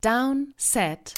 [0.00, 1.12] Down, Set,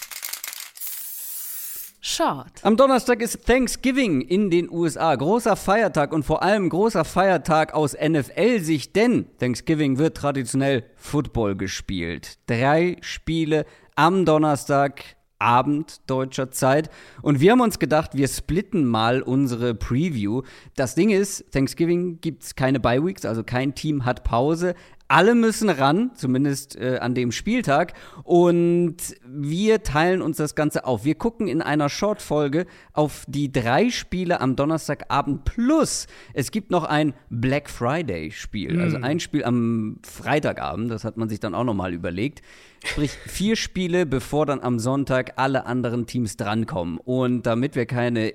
[2.00, 2.50] Short.
[2.62, 5.14] Am Donnerstag ist Thanksgiving in den USA.
[5.14, 12.38] Großer Feiertag und vor allem großer Feiertag aus NFL-Sicht, denn Thanksgiving wird traditionell Football gespielt.
[12.48, 15.05] Drei Spiele am Donnerstag.
[15.39, 16.89] Abend deutscher Zeit.
[17.21, 20.43] Und wir haben uns gedacht, wir splitten mal unsere Preview.
[20.77, 24.77] Das Ding ist, Thanksgiving gibt es keine Bye-Weeks, also kein Team hat Pause
[25.12, 27.92] alle müssen ran, zumindest äh, an dem Spieltag.
[28.24, 31.04] Und wir teilen uns das Ganze auf.
[31.04, 36.84] Wir gucken in einer Short-Folge auf die drei Spiele am Donnerstagabend plus es gibt noch
[36.84, 38.77] ein Black Friday-Spiel.
[38.77, 38.80] Mhm.
[38.80, 42.41] Also ein Spiel am Freitagabend, das hat man sich dann auch nochmal überlegt.
[42.83, 46.97] Sprich, vier Spiele, bevor dann am Sonntag alle anderen Teams drankommen.
[46.97, 48.33] Und damit wir keine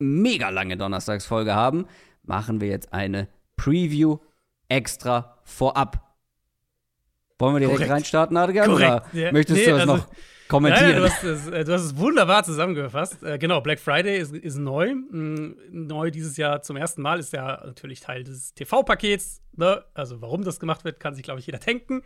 [0.00, 1.86] mega lange Donnerstagsfolge haben,
[2.24, 4.18] machen wir jetzt eine Preview
[4.68, 6.07] extra vorab.
[7.38, 7.92] Wollen wir direkt Korrekt.
[7.92, 8.70] reinstarten, Adrian?
[8.70, 9.30] Oder ja.
[9.30, 10.06] möchtest nee, du das also, noch
[10.48, 10.90] kommentieren?
[10.90, 13.22] Nein, du, hast es, äh, du, hast es, wunderbar zusammengefasst.
[13.22, 14.94] Äh, genau, Black Friday ist, ist, neu.
[14.94, 19.40] Mm, neu dieses Jahr zum ersten Mal ist ja natürlich Teil des TV-Pakets.
[19.56, 19.84] Ne?
[19.94, 22.02] Also, warum das gemacht wird, kann sich, glaube ich, jeder denken.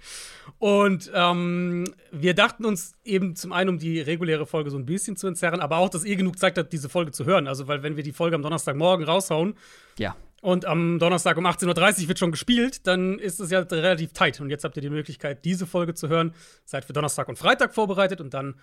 [0.59, 5.17] Und ähm, wir dachten uns eben zum einen, um die reguläre Folge so ein bisschen
[5.17, 7.49] zu entzerren, aber auch, dass ihr genug Zeit habt, diese Folge zu hören.
[7.49, 9.55] Also, weil, wenn wir die Folge am Donnerstagmorgen raushauen,
[9.99, 14.13] ja und am Donnerstag um 18.30 Uhr wird schon gespielt, dann ist es ja relativ
[14.13, 14.41] tight.
[14.41, 16.35] Und jetzt habt ihr die Möglichkeit, diese Folge zu hören.
[16.65, 18.57] Seid für Donnerstag und Freitag vorbereitet und dann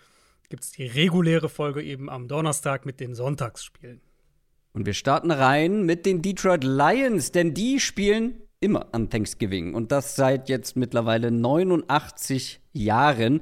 [0.49, 4.02] gibt es die reguläre Folge eben am Donnerstag mit den Sonntagsspielen.
[4.73, 9.93] Und wir starten rein mit den Detroit Lions, denn die spielen immer an Thanksgiving und
[9.93, 13.39] das seit jetzt mittlerweile 89 Jahren.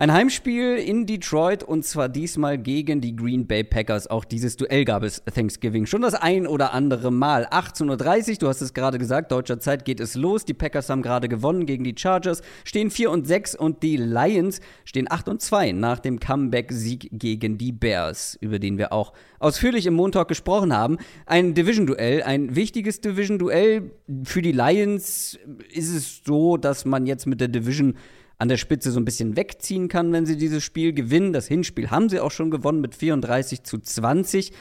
[0.00, 4.06] Ein Heimspiel in Detroit und zwar diesmal gegen die Green Bay Packers.
[4.06, 7.46] Auch dieses Duell gab es Thanksgiving schon das ein oder andere Mal.
[7.48, 10.46] 18.30 Uhr, du hast es gerade gesagt, deutscher Zeit geht es los.
[10.46, 14.62] Die Packers haben gerade gewonnen gegen die Chargers, stehen 4 und 6 und die Lions
[14.86, 19.84] stehen 8 und 2 nach dem Comeback-Sieg gegen die Bears, über den wir auch ausführlich
[19.84, 20.96] im Montag gesprochen haben.
[21.26, 23.90] Ein Division-Duell, ein wichtiges Division-Duell.
[24.24, 25.38] Für die Lions
[25.70, 27.98] ist es so, dass man jetzt mit der Division
[28.40, 31.34] an der Spitze so ein bisschen wegziehen kann, wenn sie dieses Spiel gewinnen.
[31.34, 34.52] Das Hinspiel haben sie auch schon gewonnen mit 34 zu 20.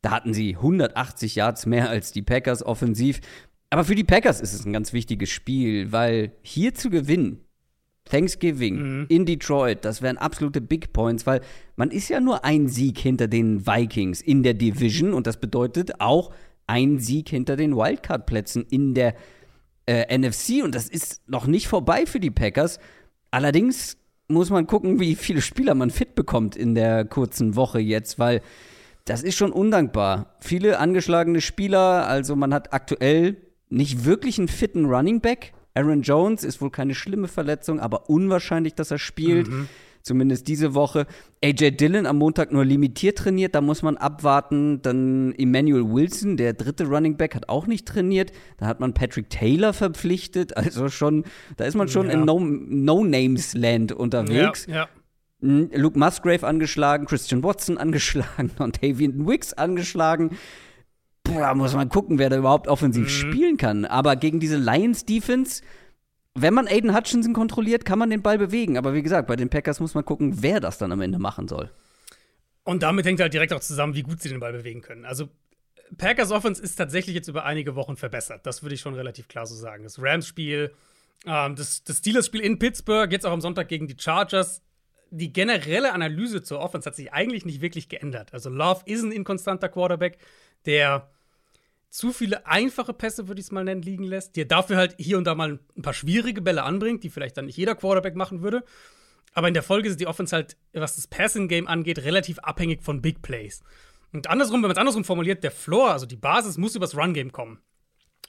[0.00, 3.20] Da hatten sie 180 Yards mehr als die Packers offensiv.
[3.68, 7.40] Aber für die Packers ist es ein ganz wichtiges Spiel, weil hier zu gewinnen,
[8.06, 9.06] Thanksgiving mhm.
[9.10, 11.42] in Detroit, das wären absolute Big Points, weil
[11.76, 16.00] man ist ja nur ein Sieg hinter den Vikings in der Division und das bedeutet
[16.00, 16.32] auch
[16.66, 19.14] ein Sieg hinter den Wildcard-Plätzen in der
[19.84, 22.78] äh, NFC und das ist noch nicht vorbei für die Packers.
[23.30, 23.96] Allerdings
[24.28, 28.42] muss man gucken, wie viele Spieler man fit bekommt in der kurzen Woche jetzt, weil
[29.04, 30.36] das ist schon undankbar.
[30.40, 33.36] Viele angeschlagene Spieler, also man hat aktuell
[33.70, 35.52] nicht wirklich einen fitten Running Back.
[35.74, 39.48] Aaron Jones ist wohl keine schlimme Verletzung, aber unwahrscheinlich, dass er spielt.
[39.48, 39.68] Mhm
[40.08, 41.06] zumindest diese Woche.
[41.44, 44.82] AJ Dillon am Montag nur limitiert trainiert, da muss man abwarten.
[44.82, 48.32] Dann Emmanuel Wilson, der dritte Running Back, hat auch nicht trainiert.
[48.56, 51.24] Da hat man Patrick Taylor verpflichtet, also schon,
[51.56, 52.14] da ist man schon ja.
[52.14, 54.66] in No-Names-Land no unterwegs.
[54.66, 54.88] Ja, ja.
[55.40, 60.36] Hm, Luke Musgrave angeschlagen, Christian Watson angeschlagen und Davian Wicks angeschlagen.
[61.22, 63.08] Boah, muss man gucken, wer da überhaupt offensiv mhm.
[63.08, 63.84] spielen kann.
[63.84, 65.62] Aber gegen diese Lions-Defense
[66.42, 68.76] wenn man Aiden Hutchinson kontrolliert, kann man den Ball bewegen.
[68.76, 71.48] Aber wie gesagt, bei den Packers muss man gucken, wer das dann am Ende machen
[71.48, 71.70] soll.
[72.64, 75.04] Und damit hängt halt direkt auch zusammen, wie gut sie den Ball bewegen können.
[75.04, 75.28] Also
[75.96, 78.44] Packers Offense ist tatsächlich jetzt über einige Wochen verbessert.
[78.44, 79.84] Das würde ich schon relativ klar so sagen.
[79.84, 80.74] Das Rams-Spiel,
[81.24, 84.62] ähm, das, das Steelers-Spiel in Pittsburgh, jetzt auch am Sonntag gegen die Chargers.
[85.10, 88.34] Die generelle Analyse zur Offense hat sich eigentlich nicht wirklich geändert.
[88.34, 90.18] Also Love ist ein inkonstanter Quarterback,
[90.66, 91.08] der
[91.90, 95.18] zu viele einfache Pässe, würde ich es mal nennen, liegen lässt, dir dafür halt hier
[95.18, 98.42] und da mal ein paar schwierige Bälle anbringt, die vielleicht dann nicht jeder Quarterback machen
[98.42, 98.64] würde.
[99.34, 103.00] Aber in der Folge ist die Offense halt, was das Passing-Game angeht, relativ abhängig von
[103.00, 103.62] Big Plays.
[104.12, 107.32] Und andersrum, wenn man es andersrum formuliert, der Floor, also die Basis, muss übers Run-Game
[107.32, 107.58] kommen.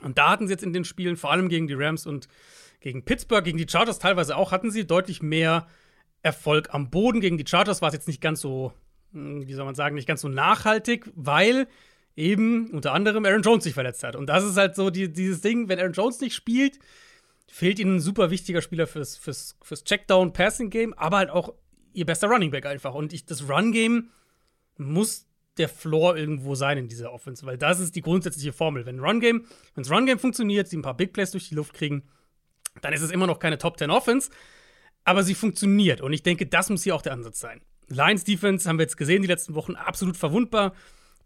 [0.01, 2.27] Und da hatten sie jetzt in den Spielen, vor allem gegen die Rams und
[2.79, 5.67] gegen Pittsburgh, gegen die Chargers teilweise auch, hatten sie deutlich mehr
[6.21, 7.21] Erfolg am Boden.
[7.21, 8.73] Gegen die Chargers war es jetzt nicht ganz so,
[9.11, 11.67] hm, wie soll man sagen, nicht ganz so nachhaltig, weil
[12.15, 14.15] eben unter anderem Aaron Jones sich verletzt hat.
[14.15, 16.79] Und das ist halt so die, dieses Ding, wenn Aaron Jones nicht spielt,
[17.47, 21.53] fehlt ihnen ein super wichtiger Spieler fürs, fürs, fürs Checkdown-Passing-Game, aber halt auch
[21.93, 22.93] ihr bester Running Back einfach.
[22.93, 24.09] Und ich, das Run-Game
[24.77, 25.27] muss
[25.57, 28.85] der Floor irgendwo sein in dieser Offense, weil das ist die grundsätzliche Formel.
[28.85, 29.45] Wenn Run-Game,
[29.75, 32.03] wenn das Run-Game funktioniert, sie ein paar Big Plays durch die Luft kriegen,
[32.81, 34.29] dann ist es immer noch keine Top 10 Offense,
[35.03, 36.01] aber sie funktioniert.
[36.01, 37.61] Und ich denke, das muss hier auch der Ansatz sein.
[37.87, 40.73] Lions Defense haben wir jetzt gesehen die letzten Wochen absolut verwundbar.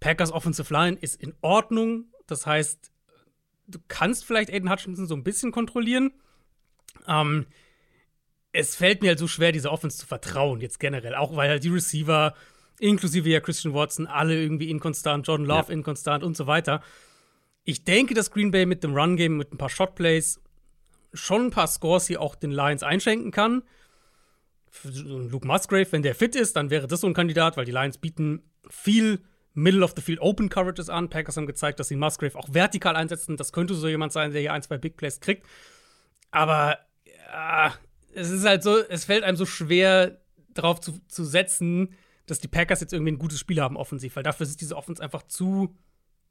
[0.03, 2.07] Packers Offensive Line ist in Ordnung.
[2.27, 2.91] Das heißt,
[3.67, 6.11] du kannst vielleicht Aiden Hutchinson so ein bisschen kontrollieren.
[7.07, 7.45] Ähm,
[8.51, 11.15] es fällt mir halt so schwer, dieser Offense zu vertrauen, jetzt generell.
[11.15, 12.35] Auch weil halt die Receiver,
[12.79, 15.73] inklusive ja Christian Watson, alle irgendwie inkonstant, Jordan Love ja.
[15.73, 16.83] inkonstant und so weiter.
[17.63, 20.41] Ich denke, dass Green Bay mit dem Run-Game, mit ein paar Shot-Plays
[21.13, 23.63] schon ein paar Scores hier auch den Lions einschenken kann.
[24.83, 27.99] Luke Musgrave, wenn der fit ist, dann wäre das so ein Kandidat, weil die Lions
[27.99, 29.23] bieten viel
[29.53, 31.09] Middle of the Field Open Coverages an.
[31.09, 33.37] Packers haben gezeigt, dass sie Musgrave auch vertikal einsetzen.
[33.37, 35.45] Das könnte so jemand sein, der hier ein, zwei Big Plays kriegt.
[36.31, 36.79] Aber
[37.31, 37.73] ja,
[38.13, 40.19] es ist halt so, es fällt einem so schwer,
[40.53, 41.95] darauf zu, zu setzen,
[42.25, 45.01] dass die Packers jetzt irgendwie ein gutes Spiel haben offensiv, weil dafür ist diese Offense
[45.01, 45.75] einfach zu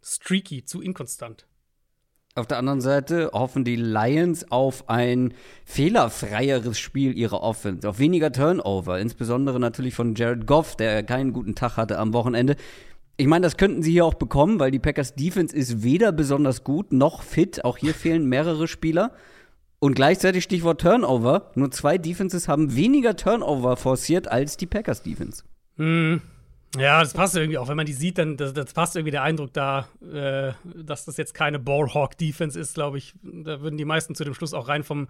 [0.03, 1.47] streaky, zu inkonstant.
[2.35, 5.35] Auf der anderen Seite hoffen die Lions auf ein
[5.67, 11.55] fehlerfreieres Spiel ihrer Offense, auf weniger Turnover, insbesondere natürlich von Jared Goff, der keinen guten
[11.55, 12.57] Tag hatte am Wochenende.
[13.23, 16.65] Ich meine, das könnten sie hier auch bekommen, weil die Packers Defense ist weder besonders
[16.65, 17.65] gut noch fit.
[17.65, 19.13] Auch hier fehlen mehrere Spieler.
[19.79, 21.53] Und gleichzeitig Stichwort Turnover.
[21.55, 25.45] Nur zwei Defenses haben weniger Turnover forciert als die Packers Defense.
[25.77, 26.21] Mhm.
[26.77, 27.69] Ja, das passt irgendwie auch.
[27.69, 31.17] Wenn man die sieht, dann das, das passt irgendwie der Eindruck da, äh, dass das
[31.17, 33.15] jetzt keine Ballhawk-Defense ist, glaube ich.
[33.23, 35.07] Da würden die meisten zu dem Schluss auch rein vom,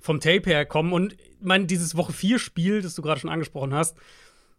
[0.00, 0.94] vom Tape her kommen.
[0.94, 3.98] Und ich meine, dieses Woche 4-Spiel, das du gerade schon angesprochen hast,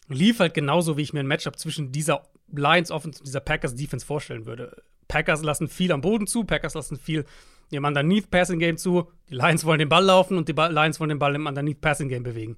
[0.09, 3.75] lief halt genauso, wie ich mir ein Matchup zwischen dieser Lions Offense und dieser Packers
[3.75, 4.83] Defense vorstellen würde.
[5.07, 7.25] Packers lassen viel am Boden zu, Packers lassen viel
[7.71, 9.09] im Underneath Passing Game zu.
[9.29, 12.09] Die Lions wollen den Ball laufen und die Lions wollen den Ball im Underneath Passing
[12.09, 12.57] Game bewegen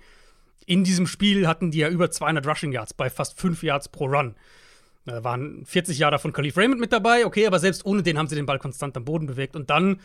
[0.66, 4.06] in diesem Spiel hatten die ja über 200 Rushing Yards bei fast 5 Yards pro
[4.06, 4.36] Run.
[5.06, 8.28] Da waren 40 Jahre von Khalif Raymond mit dabei, okay, aber selbst ohne den haben
[8.28, 9.56] sie den Ball konstant am Boden bewegt.
[9.56, 10.00] Und dann,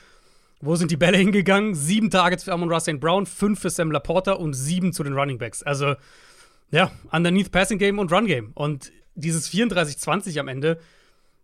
[0.60, 1.74] wo sind die Bälle hingegangen?
[1.74, 5.38] Sieben Targets für Amon Russell Brown, fünf für Sam Laporta und sieben zu den Running
[5.38, 5.62] Backs.
[5.62, 5.94] Also,
[6.70, 8.52] ja, underneath Passing Game und Run Game.
[8.54, 10.78] Und dieses 34-20 am Ende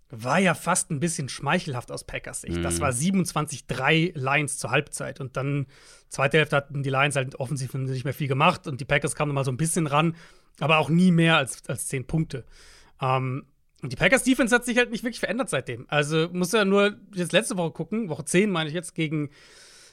[0.09, 2.59] war ja fast ein bisschen schmeichelhaft aus Packers Sicht.
[2.59, 2.63] Mhm.
[2.63, 5.21] Das war 27-3 Lions zur Halbzeit.
[5.21, 5.67] Und dann,
[6.09, 9.35] zweite Hälfte hatten die Lions halt offensiv nicht mehr viel gemacht und die Packers kamen
[9.35, 10.15] mal so ein bisschen ran,
[10.61, 12.45] aber auch nie mehr als, als 10 Punkte.
[13.01, 13.47] Ähm,
[13.83, 15.87] und die Packers Defense hat sich halt nicht wirklich verändert seitdem.
[15.89, 19.31] Also muss ja nur jetzt letzte Woche gucken, Woche 10 meine ich jetzt, gegen,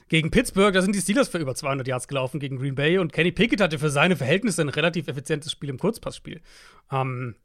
[0.08, 3.12] gegen Pittsburgh, da sind die Steelers für über 200 Yards gelaufen gegen Green Bay und
[3.12, 6.40] Kenny Pickett hatte für seine Verhältnisse ein relativ effizientes Spiel im Kurzpassspiel.
[6.90, 7.36] Ähm,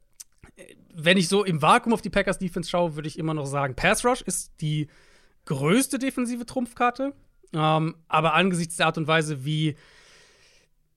[0.94, 3.74] wenn ich so im Vakuum auf die Packers Defense schaue, würde ich immer noch sagen,
[3.74, 4.88] Pass Rush ist die
[5.46, 7.14] größte defensive Trumpfkarte.
[7.52, 9.76] Ähm, aber angesichts der Art und Weise, wie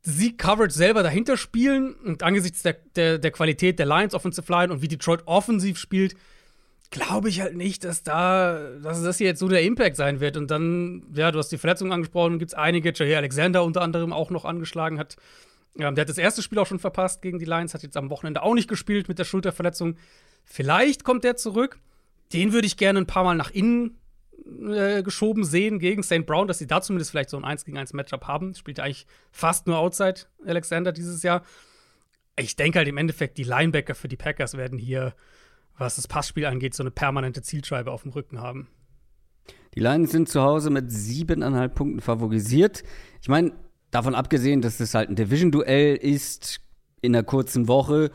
[0.02, 4.72] sie Coverage selber dahinter spielen und angesichts der, der, der Qualität der Lions Offensive Line
[4.72, 6.16] und wie Detroit offensiv spielt,
[6.94, 10.38] glaube ich halt nicht, dass da, dass das hier jetzt so der Impact sein wird.
[10.38, 14.14] Und dann, ja, du hast die Verletzungen angesprochen, gibt es einige, Jair Alexander unter anderem
[14.14, 15.18] auch noch angeschlagen hat.
[15.80, 18.12] Ähm, der hat das erste Spiel auch schon verpasst gegen die Lions, hat jetzt am
[18.12, 19.98] Wochenende auch nicht gespielt mit der Schulterverletzung.
[20.46, 21.80] Vielleicht kommt der zurück.
[22.32, 23.98] Den würde ich gerne ein paar Mal nach innen
[24.70, 26.28] äh, geschoben sehen gegen St.
[26.28, 28.54] Brown, dass sie da zumindest vielleicht so ein 1 gegen 1 Matchup haben.
[28.54, 31.42] Spielt eigentlich fast nur Outside Alexander dieses Jahr.
[32.38, 35.16] Ich denke halt im Endeffekt, die Linebacker für die Packers werden hier,
[35.78, 38.68] was das Passspiel angeht, so eine permanente Zielscheibe auf dem Rücken haben.
[39.76, 42.84] Die Lions sind zu Hause mit siebeneinhalb Punkten favorisiert.
[43.22, 43.54] Ich meine,
[43.92, 46.60] davon abgesehen, dass es halt ein Division-Duell ist
[47.02, 48.12] in einer kurzen Woche,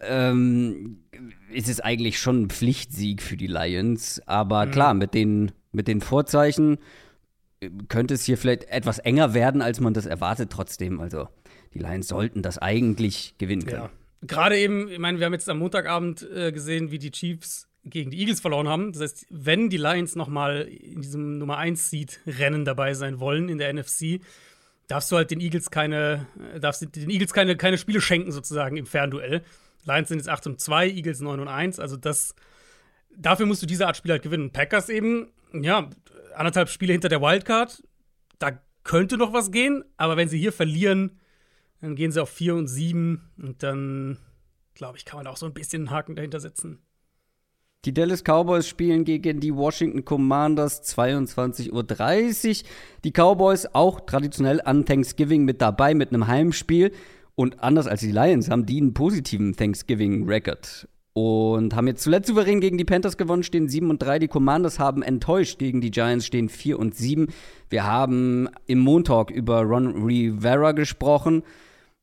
[0.00, 1.04] ähm,
[1.52, 4.22] ist es eigentlich schon ein Pflichtsieg für die Lions.
[4.26, 4.70] Aber mhm.
[4.70, 6.78] klar, mit den, mit den Vorzeichen
[7.60, 10.50] äh, könnte es hier vielleicht etwas enger werden, als man das erwartet.
[10.50, 11.28] Trotzdem, also
[11.74, 13.82] die Lions sollten das eigentlich gewinnen können.
[13.82, 13.90] Ja.
[14.22, 18.10] Gerade eben, ich meine, wir haben jetzt am Montagabend äh, gesehen, wie die Chiefs gegen
[18.10, 18.92] die Eagles verloren haben.
[18.92, 23.20] Das heißt, wenn die Lions noch mal in diesem Nummer 1 Seed Rennen dabei sein
[23.20, 24.20] wollen in der NFC,
[24.88, 26.26] darfst du halt den Eagles keine,
[26.60, 29.42] darfst den Eagles keine, keine Spiele schenken, sozusagen, im Fernduell.
[29.84, 31.78] Lions sind jetzt 8 und 2, Eagles 9 und 1.
[31.78, 32.34] Also das,
[33.16, 34.50] dafür musst du diese Art Spiel halt gewinnen.
[34.50, 35.88] Packers eben, ja,
[36.34, 37.82] anderthalb Spiele hinter der Wildcard.
[38.38, 41.18] Da könnte noch was gehen, aber wenn sie hier verlieren,
[41.80, 44.18] dann gehen sie auf 4 und 7 und dann,
[44.74, 46.80] glaube ich, kann man auch so ein bisschen einen Haken dahinter setzen.
[47.84, 52.68] Die Dallas Cowboys spielen gegen die Washington Commanders 22.30 Uhr.
[53.04, 56.92] Die Cowboys auch traditionell an Thanksgiving mit dabei mit einem Heimspiel.
[57.36, 60.88] Und anders als die Lions haben die einen positiven Thanksgiving-Record.
[61.12, 64.18] Und haben jetzt zuletzt souverän gegen die Panthers gewonnen, stehen 7 und 3.
[64.18, 67.28] Die Commanders haben enttäuscht gegen die Giants, stehen 4 und 7.
[67.70, 71.44] Wir haben im Montag über Ron Rivera gesprochen,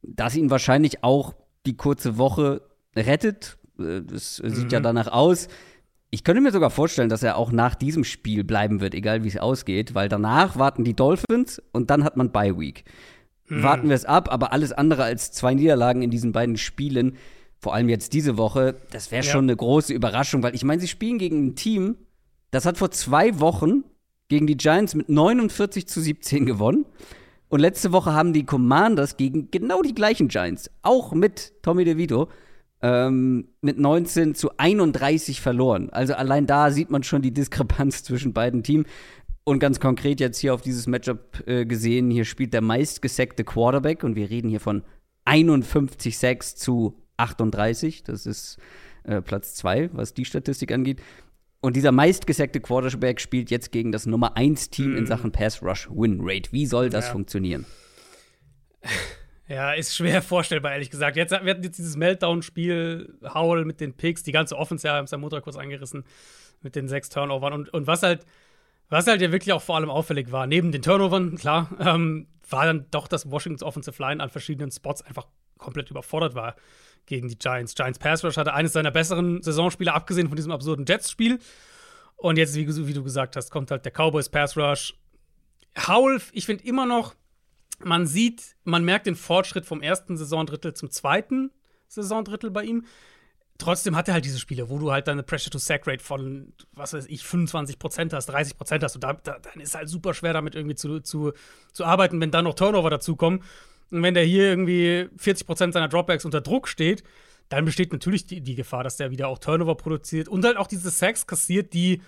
[0.08, 1.36] dass ihn wahrscheinlich auch
[1.66, 2.62] die kurze Woche
[2.96, 3.58] rettet.
[3.80, 4.70] Äh, das sieht mhm.
[4.70, 5.48] ja danach aus.
[6.12, 9.28] Ich könnte mir sogar vorstellen, dass er auch nach diesem Spiel bleiben wird, egal wie
[9.28, 12.86] es ausgeht, weil danach warten die Dolphins und dann hat man Bye Week.
[13.48, 13.64] Mhm.
[13.64, 17.18] Warten wir es ab, aber alles andere als zwei Niederlagen in diesen beiden Spielen,
[17.60, 19.32] vor allem jetzt diese Woche, das wäre ja.
[19.32, 21.98] schon eine große Überraschung, weil ich meine, sie spielen gegen ein Team,
[22.52, 23.84] das hat vor zwei Wochen
[24.28, 26.86] gegen die Giants mit 49 zu 17 gewonnen.
[27.50, 32.30] Und letzte Woche haben die Commanders gegen genau die gleichen Giants, auch mit Tommy DeVito,
[32.82, 35.90] ähm, mit 19 zu 31 verloren.
[35.92, 38.88] Also allein da sieht man schon die Diskrepanz zwischen beiden Teams.
[39.44, 44.04] Und ganz konkret jetzt hier auf dieses Matchup äh, gesehen, hier spielt der meistgesackte Quarterback
[44.04, 44.82] und wir reden hier von
[45.26, 48.04] 51 Sacks zu 38.
[48.04, 48.58] Das ist
[49.04, 51.00] äh, Platz 2, was die Statistik angeht.
[51.66, 54.98] Und dieser meistgesackte Quarterback spielt jetzt gegen das Nummer 1 Team mm.
[54.98, 55.08] in mhm.
[55.08, 56.52] Sachen Pass Rush Win Rate.
[56.52, 57.12] Wie soll das ja.
[57.12, 57.66] funktionieren?
[59.48, 61.16] Ja, ist schwer vorstellbar, ehrlich gesagt.
[61.18, 65.06] Jetzt, wir hatten jetzt dieses Meltdown-Spiel, Howell mit den Picks, die ganze Offense, ja, haben
[65.06, 66.04] es am Montag kurz angerissen,
[66.64, 67.54] mit den sechs Turnovern.
[67.54, 68.26] Und, und was halt
[68.90, 72.66] was halt ja wirklich auch vor allem auffällig war, neben den Turnovern, klar, ähm, war
[72.66, 76.56] dann doch, dass Washingtons Offensive Line an verschiedenen Spots einfach komplett überfordert war
[77.06, 77.76] gegen die Giants.
[77.76, 81.40] Giants Pass Rush hatte eines seiner besseren Saisonspiele, abgesehen von diesem absurden Jets-Spiel.
[82.16, 84.96] Und jetzt, wie, wie, du gesagt hast, kommt halt der Cowboys Pass Rush.
[85.88, 87.14] Howell, ich finde immer noch,
[87.80, 91.52] man sieht, man merkt den Fortschritt vom ersten Saisondrittel zum zweiten
[91.88, 92.86] Saisondrittel bei ihm
[93.58, 97.22] trotzdem hat er halt diese Spiele, wo du halt deine Pressure-to-Sack-Rate von, was weiß ich,
[97.22, 98.96] 25% hast, 30% hast.
[98.96, 101.34] Und da, da, dann ist halt super schwer, damit irgendwie zu, zu,
[101.72, 103.44] zu arbeiten, wenn dann noch Turnover dazukommen.
[103.92, 107.04] Und wenn der hier irgendwie 40% seiner Dropbacks unter Druck steht,
[107.50, 110.68] dann besteht natürlich die, die Gefahr, dass der wieder auch Turnover produziert und halt auch
[110.68, 112.02] diese Sacks kassiert, die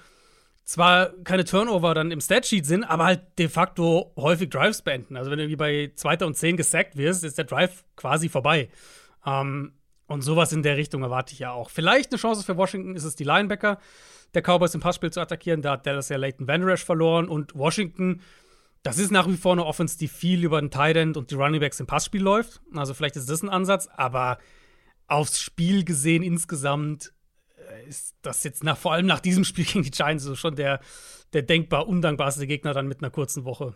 [0.64, 5.16] zwar keine Turnover dann im Statsheet sind, aber halt de facto häufig Drives beenden.
[5.16, 6.26] Also wenn du irgendwie bei 2.
[6.26, 8.70] und 10 gesackt wirst, ist der Drive quasi vorbei.
[9.26, 9.74] Ähm,
[10.08, 11.70] und sowas in der Richtung erwarte ich ja auch.
[11.70, 13.80] Vielleicht eine Chance für Washington ist es, die Linebacker
[14.34, 15.62] der Cowboys im Passspiel zu attackieren.
[15.62, 18.22] Da hat Dallas ja Leighton Van Der verloren und Washington,
[18.88, 21.36] das ist nach wie vor eine Offense, die viel über den Tight End und die
[21.36, 22.62] Running Backs im Passspiel läuft.
[22.74, 24.38] Also vielleicht ist das ein Ansatz, aber
[25.08, 27.14] aufs Spiel gesehen insgesamt
[27.58, 30.56] äh, ist das jetzt nach, vor allem nach diesem Spiel gegen die Giants so schon
[30.56, 30.80] der,
[31.34, 33.76] der denkbar undankbarste Gegner dann mit einer kurzen Woche.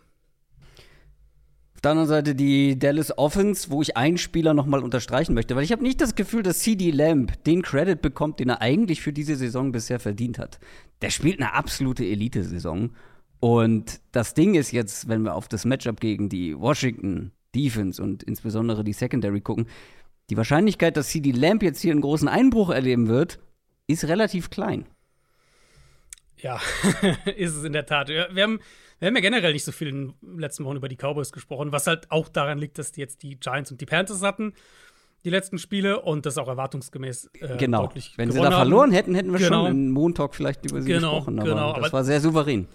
[1.75, 5.63] Auf der anderen Seite die Dallas Offense, wo ich einen Spieler nochmal unterstreichen möchte, weil
[5.63, 9.11] ich habe nicht das Gefühl, dass CD Lamb den Credit bekommt, den er eigentlich für
[9.11, 10.59] diese Saison bisher verdient hat.
[11.01, 12.91] Der spielt eine absolute Elite-Saison.
[13.41, 18.23] Und das Ding ist jetzt, wenn wir auf das Matchup gegen die Washington Defense und
[18.23, 19.67] insbesondere die Secondary gucken,
[20.29, 23.39] die Wahrscheinlichkeit, dass CD Lamb jetzt hier einen großen Einbruch erleben wird,
[23.87, 24.85] ist relativ klein.
[26.37, 26.61] Ja,
[27.35, 28.07] ist es in der Tat.
[28.07, 28.59] Wir haben
[28.99, 31.71] wir haben ja generell nicht so viel in den letzten Wochen über die Cowboys gesprochen,
[31.71, 34.53] was halt auch daran liegt, dass die jetzt die Giants und die Panthers hatten,
[35.23, 37.87] die letzten Spiele, und das auch erwartungsgemäß äh, genau.
[37.87, 39.65] deutlich Wenn sie da verloren hätten, hätten wir genau.
[39.65, 41.39] schon in Montag vielleicht über sie genau, gesprochen.
[41.39, 41.73] Aber genau.
[41.73, 42.67] das aber war sehr souverän.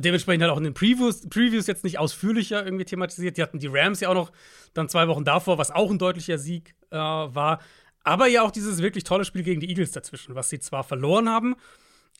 [0.00, 3.36] Dementsprechend halt auch in den Previews, Previews jetzt nicht ausführlicher irgendwie thematisiert.
[3.36, 4.32] Die hatten die Rams ja auch noch
[4.74, 7.60] dann zwei Wochen davor, was auch ein deutlicher Sieg äh, war.
[8.04, 11.28] Aber ja auch dieses wirklich tolle Spiel gegen die Eagles dazwischen, was sie zwar verloren
[11.28, 11.56] haben,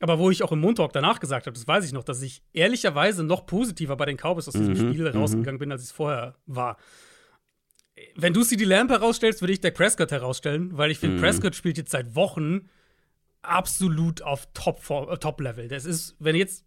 [0.01, 2.43] aber wo ich auch im Montalk danach gesagt habe, das weiß ich noch, dass ich
[2.53, 5.19] ehrlicherweise noch positiver bei den Cowboys aus diesem mhm, Spiel mhm.
[5.19, 6.77] rausgegangen bin, als ich es vorher war.
[8.15, 11.21] Wenn du CD Lamp herausstellst, würde ich Dak Prescott herausstellen, weil ich finde, mhm.
[11.21, 12.69] Prescott spielt jetzt seit Wochen
[13.43, 15.15] absolut auf Top-Level.
[15.15, 16.65] Äh, Top das ist, wenn jetzt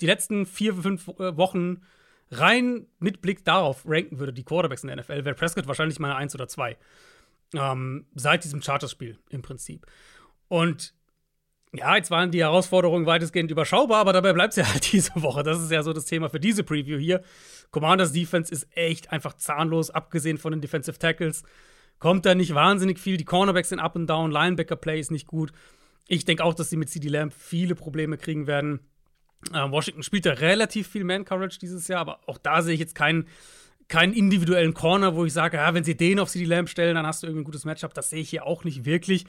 [0.00, 1.82] die letzten vier, fünf äh, Wochen
[2.30, 6.16] rein mit Blick darauf ranken würde, die Quarterbacks in der NFL, wäre Prescott wahrscheinlich meine
[6.16, 6.76] Eins oder zwei.
[7.54, 9.86] Ähm, seit diesem Charterspiel im Prinzip.
[10.48, 10.94] Und
[11.72, 15.42] ja, jetzt waren die Herausforderungen weitestgehend überschaubar, aber dabei bleibt es ja halt diese Woche.
[15.42, 17.22] Das ist ja so das Thema für diese Preview hier.
[17.70, 21.42] Commanders Defense ist echt einfach zahnlos, abgesehen von den Defensive Tackles.
[21.98, 23.16] Kommt da nicht wahnsinnig viel.
[23.16, 25.52] Die Cornerbacks sind up and down, Linebacker Play ist nicht gut.
[26.08, 28.80] Ich denke auch, dass sie mit CD Lamb viele Probleme kriegen werden.
[29.52, 32.94] Äh, Washington spielt ja relativ viel Man-Coverage dieses Jahr, aber auch da sehe ich jetzt
[32.94, 33.26] keinen,
[33.88, 37.06] keinen individuellen Corner, wo ich sage, ja, wenn sie den auf CD Lamb stellen, dann
[37.06, 37.94] hast du irgendwie ein gutes Matchup.
[37.94, 39.24] Das sehe ich hier auch nicht wirklich.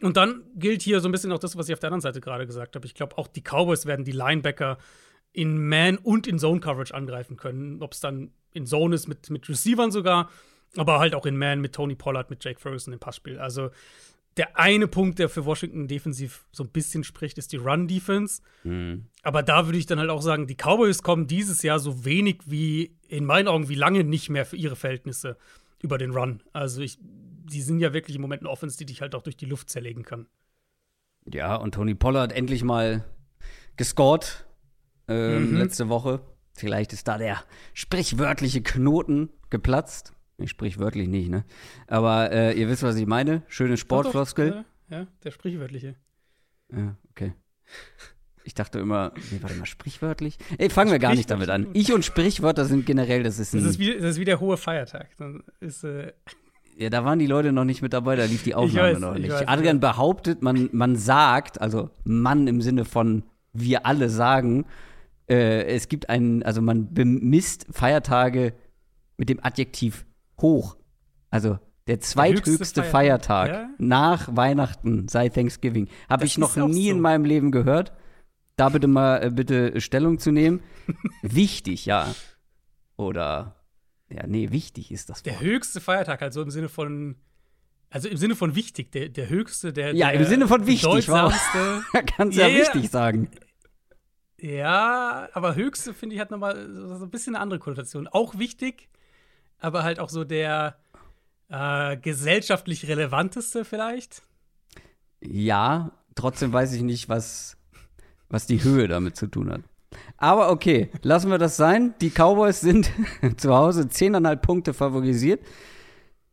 [0.00, 2.20] Und dann gilt hier so ein bisschen auch das, was ich auf der anderen Seite
[2.20, 2.86] gerade gesagt habe.
[2.86, 4.78] Ich glaube, auch die Cowboys werden die Linebacker
[5.32, 7.82] in Man- und in Zone-Coverage angreifen können.
[7.82, 10.28] Ob es dann in Zone ist mit, mit Receivern sogar,
[10.76, 13.38] aber halt auch in Man mit Tony Pollard, mit Jake Ferguson im Passspiel.
[13.38, 13.70] Also
[14.36, 18.42] der eine Punkt, der für Washington defensiv so ein bisschen spricht, ist die Run-Defense.
[18.64, 19.06] Mhm.
[19.22, 22.40] Aber da würde ich dann halt auch sagen, die Cowboys kommen dieses Jahr so wenig
[22.46, 25.36] wie, in meinen Augen, wie lange nicht mehr für ihre Verhältnisse
[25.80, 26.42] über den Run.
[26.52, 26.98] Also ich
[27.44, 29.70] die sind ja wirklich im Moment eine Offense, die dich halt auch durch die Luft
[29.70, 30.26] zerlegen kann.
[31.26, 33.04] Ja, und Tony Pollard endlich mal
[33.76, 34.44] gescored
[35.08, 35.56] ähm, mhm.
[35.56, 36.20] letzte Woche.
[36.54, 40.12] Vielleicht ist da der sprichwörtliche Knoten geplatzt.
[40.42, 41.44] Ich sprichwörtlich nicht, ne?
[41.86, 43.42] Aber äh, ihr wisst, was ich meine.
[43.48, 44.64] Schöne Sportfloskel.
[44.88, 45.96] Ja, ja, der sprichwörtliche.
[46.72, 47.32] Ja, okay.
[48.44, 50.36] Ich dachte immer, nee, warte mal, sprichwörtlich?
[50.58, 51.68] Ey, fangen wir gar nicht damit an.
[51.74, 53.62] Ich und Sprichwörter sind generell, das ist ein.
[53.62, 55.16] Das ist wie, das ist wie der hohe Feiertag.
[55.16, 56.12] Dann ist, äh
[56.76, 59.14] ja, da waren die Leute noch nicht mit dabei, da lief die Aufnahme weiß, noch
[59.14, 59.30] nicht.
[59.30, 64.64] Weiß, Adrian behauptet, man, man sagt, also Mann im Sinne von wir alle sagen,
[65.28, 68.54] äh, es gibt einen, also man bemisst Feiertage
[69.18, 70.06] mit dem Adjektiv
[70.40, 70.76] hoch.
[71.30, 73.70] Also der zweithöchste Feiertag, Feiertag ja?
[73.78, 75.88] nach Weihnachten sei Thanksgiving.
[76.08, 76.94] Habe ich noch nie so.
[76.94, 77.92] in meinem Leben gehört.
[78.56, 80.60] Da bitte mal äh, bitte Stellung zu nehmen.
[81.22, 82.14] wichtig, ja.
[82.96, 83.56] Oder
[84.08, 85.18] ja, nee, wichtig ist das.
[85.18, 85.26] Wort.
[85.26, 87.16] Der höchste Feiertag, also im Sinne von
[87.92, 89.94] also im Sinne von wichtig, der, der höchste, der.
[89.94, 91.32] Ja, der im Sinne von wichtig, wow.
[92.16, 93.28] Kannst ja, ja wichtig sagen.
[94.40, 98.08] Ja, aber höchste, finde ich, hat nochmal so ein bisschen eine andere Konnotation.
[98.08, 98.88] Auch wichtig,
[99.62, 100.76] aber halt auch so der
[101.48, 104.22] äh, gesellschaftlich relevanteste vielleicht.
[105.20, 107.56] Ja, trotzdem weiß ich nicht, was,
[108.28, 109.62] was die Höhe damit zu tun hat.
[110.16, 111.94] Aber okay, lassen wir das sein.
[112.00, 112.90] Die Cowboys sind
[113.36, 115.40] zu Hause 10,5 Punkte favorisiert.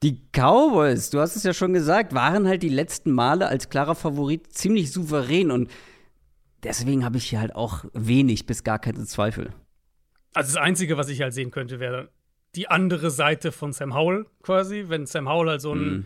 [0.01, 3.95] Die Cowboys, du hast es ja schon gesagt, waren halt die letzten Male als klarer
[3.95, 5.69] Favorit ziemlich souverän und
[6.63, 9.51] deswegen habe ich hier halt auch wenig bis gar keine Zweifel.
[10.33, 12.09] Also das Einzige, was ich halt sehen könnte, wäre
[12.55, 16.05] die andere Seite von Sam Howell quasi, wenn Sam Howell halt so ein mm.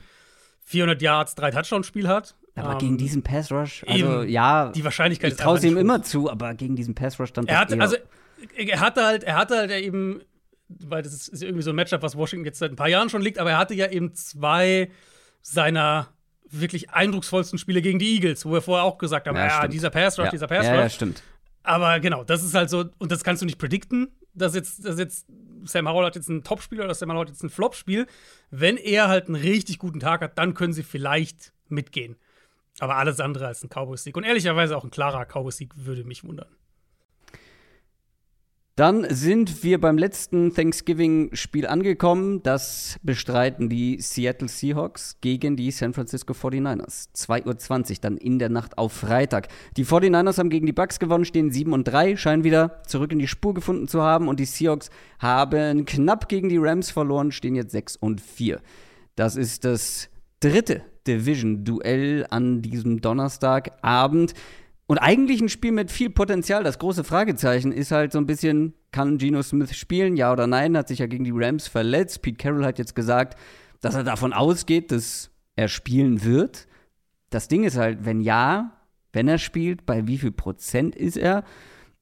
[0.65, 2.35] 400 Yards, drei Touchdown-Spiel hat.
[2.55, 6.03] Aber ähm, gegen diesen Pass Rush, also eben, ja, die Wahrscheinlichkeit ich traue ihm immer
[6.03, 7.95] zu, aber gegen diesen Pass Rush dann er hatte, also
[8.55, 10.21] er hatte halt, er hatte halt eben,
[10.67, 13.21] weil das ist irgendwie so ein Matchup, was Washington jetzt seit ein paar Jahren schon
[13.21, 14.91] liegt, aber er hatte ja eben zwei
[15.41, 16.09] seiner
[16.49, 19.89] wirklich eindrucksvollsten Spiele gegen die Eagles, wo wir vorher auch gesagt haben, ja, ja dieser
[19.89, 20.31] Pass Rush, ja.
[20.31, 20.67] dieser Pass Rush.
[20.67, 21.23] Ja, ja, stimmt.
[21.63, 24.97] Aber genau, das ist halt so, und das kannst du nicht predikten, dass jetzt, dass
[24.99, 25.27] jetzt
[25.65, 28.07] Sam Howell hat jetzt ein Top-Spiel oder Sam Howell hat jetzt ein Flop-Spiel.
[28.49, 32.15] Wenn er halt einen richtig guten Tag hat, dann können sie vielleicht mitgehen.
[32.79, 34.17] Aber alles andere als ein Cowboys-Sieg.
[34.17, 36.49] Und ehrlicherweise auch ein klarer Cowboys-Sieg würde mich wundern.
[38.75, 42.41] Dann sind wir beim letzten Thanksgiving-Spiel angekommen.
[42.41, 47.09] Das bestreiten die Seattle Seahawks gegen die San Francisco 49ers.
[47.15, 49.49] 2.20 Uhr dann in der Nacht auf Freitag.
[49.77, 53.19] Die 49ers haben gegen die Bucks gewonnen, stehen 7 und 3, scheinen wieder zurück in
[53.19, 54.27] die Spur gefunden zu haben.
[54.27, 54.89] Und die Seahawks
[55.19, 58.59] haben knapp gegen die Rams verloren, stehen jetzt 6 und 4.
[59.15, 64.33] Das ist das dritte Division-Duell an diesem Donnerstagabend.
[64.93, 66.63] Und eigentlich ein Spiel mit viel Potenzial.
[66.63, 70.77] Das große Fragezeichen ist halt so ein bisschen, kann Geno Smith spielen, ja oder nein?
[70.77, 72.21] Hat sich ja gegen die Rams verletzt.
[72.21, 73.35] Pete Carroll hat jetzt gesagt,
[73.81, 76.67] dass er davon ausgeht, dass er spielen wird.
[77.31, 81.43] Das Ding ist halt, wenn ja, wenn er spielt, bei wie viel Prozent ist er?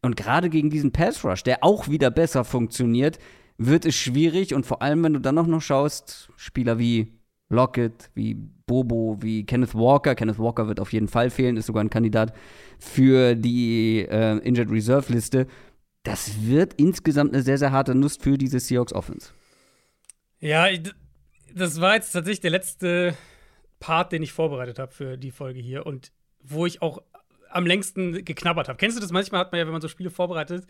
[0.02, 3.20] Und gerade gegen diesen Pass Rush, der auch wieder besser funktioniert,
[3.58, 4.54] wird es schwierig.
[4.54, 7.21] Und vor allem, wenn du dann auch noch schaust, Spieler wie
[7.52, 8.36] Lockett, wie
[8.66, 10.16] Bobo, wie Kenneth Walker.
[10.16, 12.34] Kenneth Walker wird auf jeden Fall fehlen, ist sogar ein Kandidat
[12.80, 15.48] für die äh, Injured Reserve Liste.
[16.04, 19.32] Das wird insgesamt eine sehr, sehr harte Nuss für diese Seahawks Offense.
[20.40, 20.68] Ja,
[21.54, 23.16] das war jetzt tatsächlich der letzte
[23.80, 26.12] Part, den ich vorbereitet habe für die Folge hier und
[26.44, 27.04] wo ich auch
[27.50, 28.78] am längsten geknabbert habe.
[28.78, 29.12] Kennst du das?
[29.12, 30.66] Manchmal hat man ja, wenn man so Spiele vorbereitet,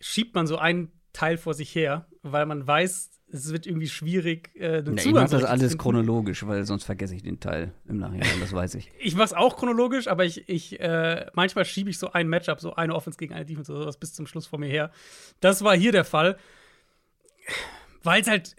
[0.00, 4.54] schiebt man so einen Teil vor sich her, weil man weiß, es wird irgendwie schwierig,
[4.56, 8.28] äh, den Ich mache das alles chronologisch, weil sonst vergesse ich den Teil im Nachhinein,
[8.40, 8.90] das weiß ich.
[8.98, 12.60] ich mache es auch chronologisch, aber ich, ich äh, manchmal schiebe ich so ein Matchup,
[12.60, 14.90] so eine Offense gegen eine Defense oder sowas bis zum Schluss vor mir her.
[15.40, 16.36] Das war hier der Fall,
[18.02, 18.56] weil es halt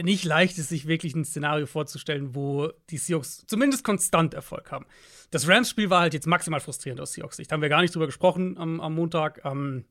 [0.00, 4.86] nicht leicht ist, sich wirklich ein Szenario vorzustellen, wo die Seahawks zumindest konstant Erfolg haben.
[5.30, 7.52] Das Rams-Spiel war halt jetzt maximal frustrierend aus Seahawks Sicht.
[7.52, 9.42] Haben wir gar nicht drüber gesprochen am, am Montag.
[9.44, 9.84] Ähm,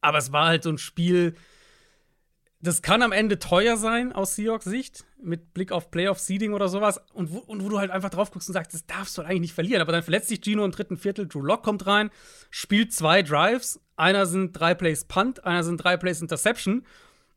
[0.00, 1.34] aber es war halt so ein Spiel,
[2.64, 6.98] das kann am Ende teuer sein aus Seahawks Sicht, mit Blick auf Playoff-Seeding oder sowas.
[7.12, 9.30] Und wo, und wo du halt einfach drauf guckst und sagst, das darfst du halt
[9.30, 9.82] eigentlich nicht verlieren.
[9.82, 12.10] Aber dann verletzt sich Gino im dritten Viertel, Drew Lock kommt rein,
[12.50, 13.80] spielt zwei Drives.
[13.96, 16.84] Einer sind drei Plays Punt, einer sind drei Plays Interception.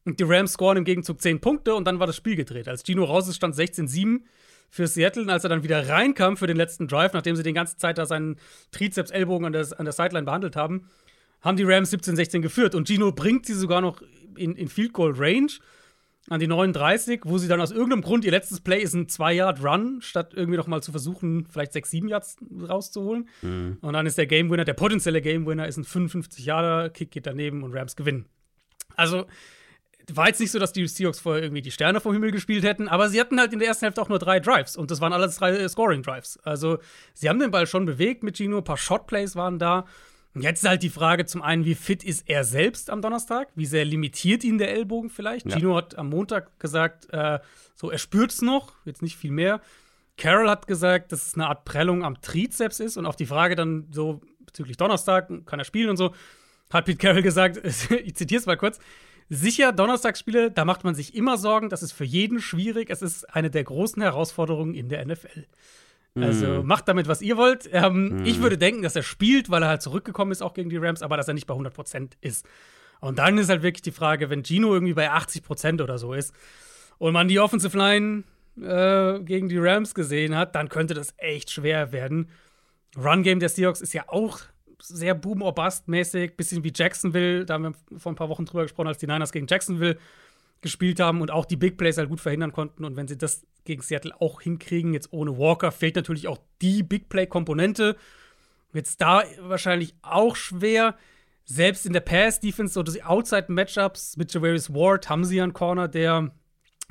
[0.06, 2.70] Und die Rams scoren im Gegenzug zehn Punkte und dann war das Spiel gedreht.
[2.70, 4.22] Als Gino raus ist, stand 16-7
[4.70, 5.24] für Seattle.
[5.24, 7.98] Und als er dann wieder reinkam für den letzten Drive, nachdem sie den ganzen Zeit
[7.98, 8.38] da seinen
[8.72, 10.88] Trizeps-Ellbogen an der, an der Sideline behandelt haben,
[11.42, 12.76] haben die Rams 17-16 geführt.
[12.76, 14.02] Und Gino bringt sie sogar noch
[14.36, 15.52] in, in Field Goal Range
[16.30, 20.02] an die 39, wo sie dann aus irgendeinem Grund, ihr letztes Play ist ein 2-Yard-Run,
[20.02, 23.30] statt irgendwie noch mal zu versuchen, vielleicht 6, 7 Yards rauszuholen.
[23.42, 23.78] Mhm.
[23.82, 27.28] Und dann ist der Game Winner, der potenzielle Game Winner ist ein 55-Yarder, Kick geht
[27.28, 28.26] daneben und Rams gewinnen.
[28.96, 29.26] Also,
[30.12, 32.88] war jetzt nicht so, dass die Seahawks vorher irgendwie die Sterne vom Himmel gespielt hätten,
[32.88, 35.14] aber sie hatten halt in der ersten Hälfte auch nur drei Drives und das waren
[35.14, 36.40] alles drei Scoring-Drives.
[36.44, 36.80] Also,
[37.14, 39.86] sie haben den Ball schon bewegt mit Gino, ein paar Shot-Plays waren da
[40.42, 43.50] Jetzt ist halt die Frage zum einen, wie fit ist er selbst am Donnerstag?
[43.56, 45.48] Wie sehr limitiert ihn der Ellbogen vielleicht?
[45.48, 45.58] Ja.
[45.58, 47.40] Gino hat am Montag gesagt, äh,
[47.76, 49.62] so er spürt es noch, jetzt nicht viel mehr.
[50.18, 53.56] Carol hat gesagt, dass es eine Art Prellung am Trizeps ist und auf die Frage
[53.56, 56.14] dann so bezüglich Donnerstag, kann er spielen und so,
[56.72, 57.58] hat Pete Carroll gesagt,
[57.92, 58.80] ich zitiere es mal kurz,
[59.30, 63.34] sicher, Donnerstagsspiele, da macht man sich immer Sorgen, das ist für jeden schwierig, es ist
[63.36, 65.46] eine der großen Herausforderungen in der NFL.
[66.22, 66.66] Also mm.
[66.66, 67.70] macht damit, was ihr wollt.
[67.72, 68.26] Ähm, mm.
[68.26, 71.02] Ich würde denken, dass er spielt, weil er halt zurückgekommen ist, auch gegen die Rams,
[71.02, 72.46] aber dass er nicht bei 100% ist.
[73.00, 76.14] Und dann ist halt wirklich die Frage, wenn Gino irgendwie bei 80 Prozent oder so
[76.14, 76.34] ist
[76.98, 78.24] und man die Offensive Line
[78.60, 82.30] äh, gegen die Rams gesehen hat, dann könnte das echt schwer werden.
[82.98, 84.40] Run Game der Seahawks ist ja auch
[84.80, 88.46] sehr boom or bust mäßig, bisschen wie Jacksonville, da haben wir vor ein paar Wochen
[88.46, 89.98] drüber gesprochen, als die Niners gegen Jacksonville
[90.62, 92.86] gespielt haben und auch die Big Plays halt gut verhindern konnten.
[92.86, 96.84] Und wenn sie das gegen Seattle auch hinkriegen, jetzt ohne Walker, fehlt natürlich auch die
[96.84, 97.96] Big Play-Komponente.
[98.74, 100.96] Jetzt da wahrscheinlich auch schwer.
[101.46, 106.32] Selbst in der Pass-Defense oder die Outside-Matchups mit Javarius Ward haben sie einen Corner, der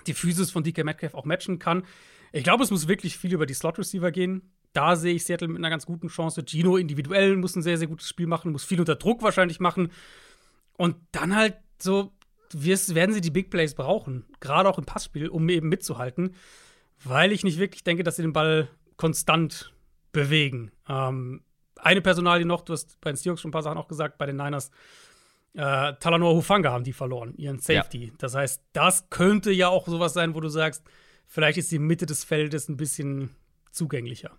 [0.07, 1.85] die Physis von DK Metcalf auch matchen kann.
[2.33, 4.51] Ich glaube, es muss wirklich viel über die Slot-Receiver gehen.
[4.73, 6.45] Da sehe ich Seattle mit einer ganz guten Chance.
[6.47, 9.91] Gino individuell muss ein sehr, sehr gutes Spiel machen, muss viel unter Druck wahrscheinlich machen.
[10.77, 12.13] Und dann halt so
[12.53, 16.35] werden sie die Big Plays brauchen, gerade auch im Passspiel, um eben mitzuhalten,
[17.05, 19.73] weil ich nicht wirklich denke, dass sie den Ball konstant
[20.13, 20.73] bewegen.
[20.89, 21.43] Ähm,
[21.77, 24.27] eine Personalie noch, du hast bei den Seahawks schon ein paar Sachen auch gesagt, bei
[24.27, 24.71] den Niners,
[25.55, 28.07] äh, Talanoa Hufanga haben die verloren, ihren Safety.
[28.07, 28.13] Ja.
[28.19, 30.85] Das heißt, das könnte ja auch sowas sein, wo du sagst,
[31.27, 33.31] vielleicht ist die Mitte des Feldes ein bisschen
[33.73, 34.31] zugänglicher.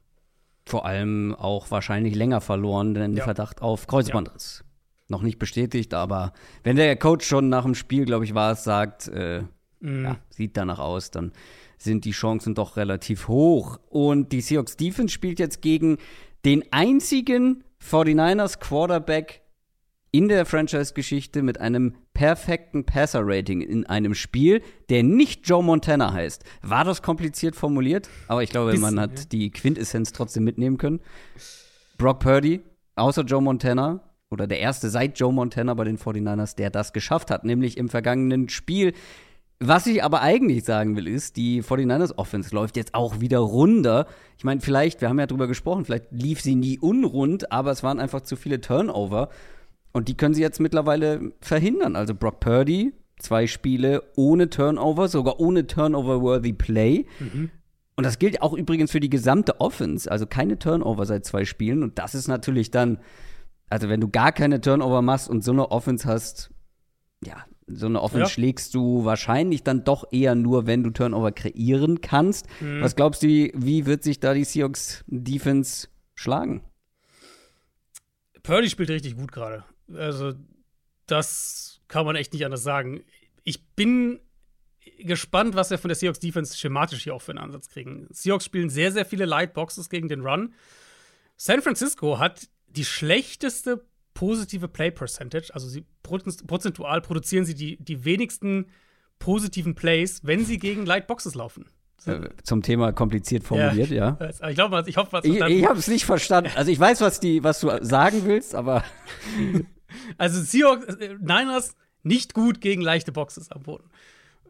[0.65, 3.23] Vor allem auch wahrscheinlich länger verloren, denn ja.
[3.23, 4.59] Verdacht auf Kreuzbandriss.
[4.61, 4.66] Ja
[5.09, 8.63] noch nicht bestätigt, aber wenn der Coach schon nach dem Spiel, glaube ich, war es,
[8.63, 9.43] sagt, äh,
[9.79, 10.03] mm.
[10.03, 11.31] ja, sieht danach aus, dann
[11.77, 13.79] sind die Chancen doch relativ hoch.
[13.89, 15.97] Und die Seahawks Defense spielt jetzt gegen
[16.45, 19.41] den einzigen 49ers Quarterback
[20.11, 26.43] in der Franchise-Geschichte mit einem perfekten Passer-Rating in einem Spiel, der nicht Joe Montana heißt.
[26.61, 28.09] War das kompliziert formuliert?
[28.27, 31.01] Aber ich glaube, man hat die Quintessenz trotzdem mitnehmen können.
[31.97, 32.61] Brock Purdy,
[32.95, 37.31] außer Joe Montana, oder der erste seit Joe Montana bei den 49ers, der das geschafft
[37.31, 38.93] hat, nämlich im vergangenen Spiel.
[39.59, 44.05] Was ich aber eigentlich sagen will, ist, die 49ers Offense läuft jetzt auch wieder runter.
[44.37, 47.81] Ich meine, vielleicht, wir haben ja drüber gesprochen, vielleicht lief sie nie unrund, aber es
[47.81, 49.29] waren einfach zu viele Turnover.
[49.93, 51.95] Und die können sie jetzt mittlerweile verhindern.
[51.95, 57.05] Also Brock Purdy, zwei Spiele ohne Turnover, sogar ohne Turnover-worthy Play.
[57.19, 57.49] Mhm.
[57.95, 60.11] Und das gilt auch übrigens für die gesamte Offense.
[60.11, 61.81] Also keine Turnover seit zwei Spielen.
[61.81, 62.99] Und das ist natürlich dann
[63.69, 66.51] also wenn du gar keine Turnover machst und so eine Offense hast,
[67.23, 68.29] ja, so eine Offense ja.
[68.29, 72.47] schlägst du wahrscheinlich dann doch eher nur, wenn du Turnover kreieren kannst.
[72.61, 72.81] Mhm.
[72.81, 76.63] Was glaubst du, wie wird sich da die Seahawks Defense schlagen?
[78.43, 79.65] Purdy spielt richtig gut gerade.
[79.93, 80.33] Also,
[81.05, 83.01] das kann man echt nicht anders sagen.
[83.43, 84.21] Ich bin
[84.99, 88.07] gespannt, was wir von der Seahawks Defense schematisch hier auch für einen Ansatz kriegen.
[88.09, 90.53] Seahawks spielen sehr, sehr viele Lightboxes gegen den Run.
[91.35, 92.47] San Francisco hat
[92.77, 98.67] die schlechteste positive Play Percentage, also sie prozentual produzieren sie die, die wenigsten
[99.19, 101.65] positiven Plays, wenn sie gegen Light Boxes laufen.
[102.05, 104.17] Äh, zum Thema kompliziert formuliert, ja.
[104.19, 104.29] ja.
[104.49, 106.51] Ich glaube, ich hoffe, ich, ich habe es nicht verstanden.
[106.55, 108.83] Also ich weiß, was die, was du sagen willst, aber
[110.17, 113.89] also Seahawks, äh, Niners nicht gut gegen leichte Boxes am Boden.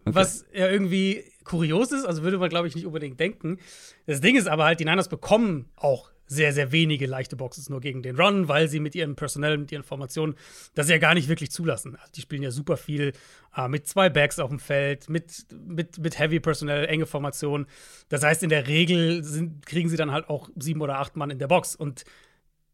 [0.06, 0.16] Okay.
[0.16, 3.58] Was ja irgendwie kurios ist, also würde man glaube ich nicht unbedingt denken.
[4.06, 7.80] Das Ding ist aber halt, die Niners bekommen auch sehr, sehr wenige leichte Boxes nur
[7.80, 10.36] gegen den Run, weil sie mit ihrem Personell, mit ihren Formationen
[10.76, 11.96] das ja gar nicht wirklich zulassen.
[11.96, 13.14] Also die spielen ja super viel
[13.56, 17.66] äh, mit zwei Backs auf dem Feld, mit, mit, mit Heavy Personell, enge Formationen.
[18.10, 21.30] Das heißt, in der Regel sind, kriegen sie dann halt auch sieben oder acht Mann
[21.30, 21.76] in der Box.
[21.76, 22.04] Und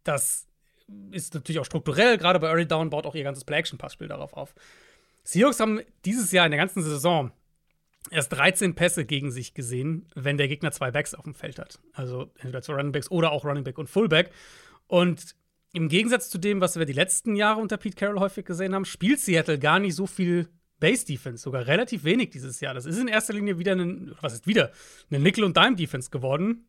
[0.03, 0.47] das
[1.11, 4.53] ist natürlich auch strukturell, gerade bei Early Down baut auch ihr ganzes Play-Action-Passspiel darauf auf.
[5.23, 7.31] Seahawks haben dieses Jahr in der ganzen Saison
[8.09, 11.79] erst 13 Pässe gegen sich gesehen, wenn der Gegner zwei Backs auf dem Feld hat.
[11.93, 14.31] Also entweder zwei Running Backs oder auch Running Back und Fullback.
[14.87, 15.35] Und
[15.73, 18.85] im Gegensatz zu dem, was wir die letzten Jahre unter Pete Carroll häufig gesehen haben,
[18.85, 22.73] spielt Seattle gar nicht so viel Base Defense, sogar relativ wenig dieses Jahr.
[22.73, 24.71] Das ist in erster Linie wieder ein, was ist wieder,
[25.09, 26.67] eine Nickel- und Dime-Defense geworden,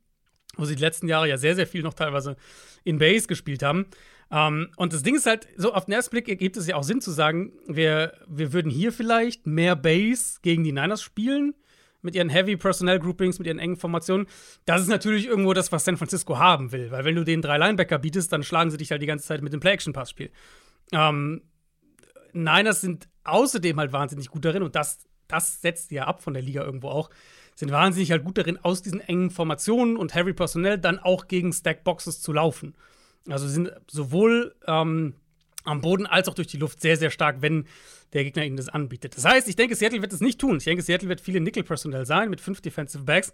[0.57, 2.37] wo sie die letzten Jahre ja sehr, sehr viel noch teilweise
[2.85, 3.87] in Base gespielt haben.
[4.31, 6.83] Ähm, und das Ding ist halt, so auf den ersten Blick ergibt es ja auch
[6.83, 11.55] Sinn zu sagen, wir, wir würden hier vielleicht mehr Base gegen die Niners spielen,
[12.03, 14.27] mit ihren Heavy Personnel Groupings, mit ihren engen Formationen.
[14.67, 17.57] Das ist natürlich irgendwo das, was San Francisco haben will, weil wenn du den drei
[17.57, 20.31] Linebacker bietest, dann schlagen sie dich halt die ganze Zeit mit dem Play-Action-Pass-Spiel.
[20.93, 21.43] Ähm,
[22.35, 26.43] Niners sind außerdem halt wahnsinnig gut darin und das, das setzt ja ab von der
[26.43, 27.09] Liga irgendwo auch
[27.55, 31.53] sind wahnsinnig halt gut darin, aus diesen engen Formationen und Heavy Personnel dann auch gegen
[31.53, 32.75] Stackboxes zu laufen.
[33.29, 35.14] Also sind sowohl ähm,
[35.64, 37.67] am Boden als auch durch die Luft sehr, sehr stark, wenn
[38.12, 39.17] der Gegner ihnen das anbietet.
[39.17, 40.59] Das heißt, ich denke, Seattle wird es nicht tun.
[40.59, 43.33] Ich denke, Seattle wird viele Nickel-Personell sein mit fünf Defensive Backs.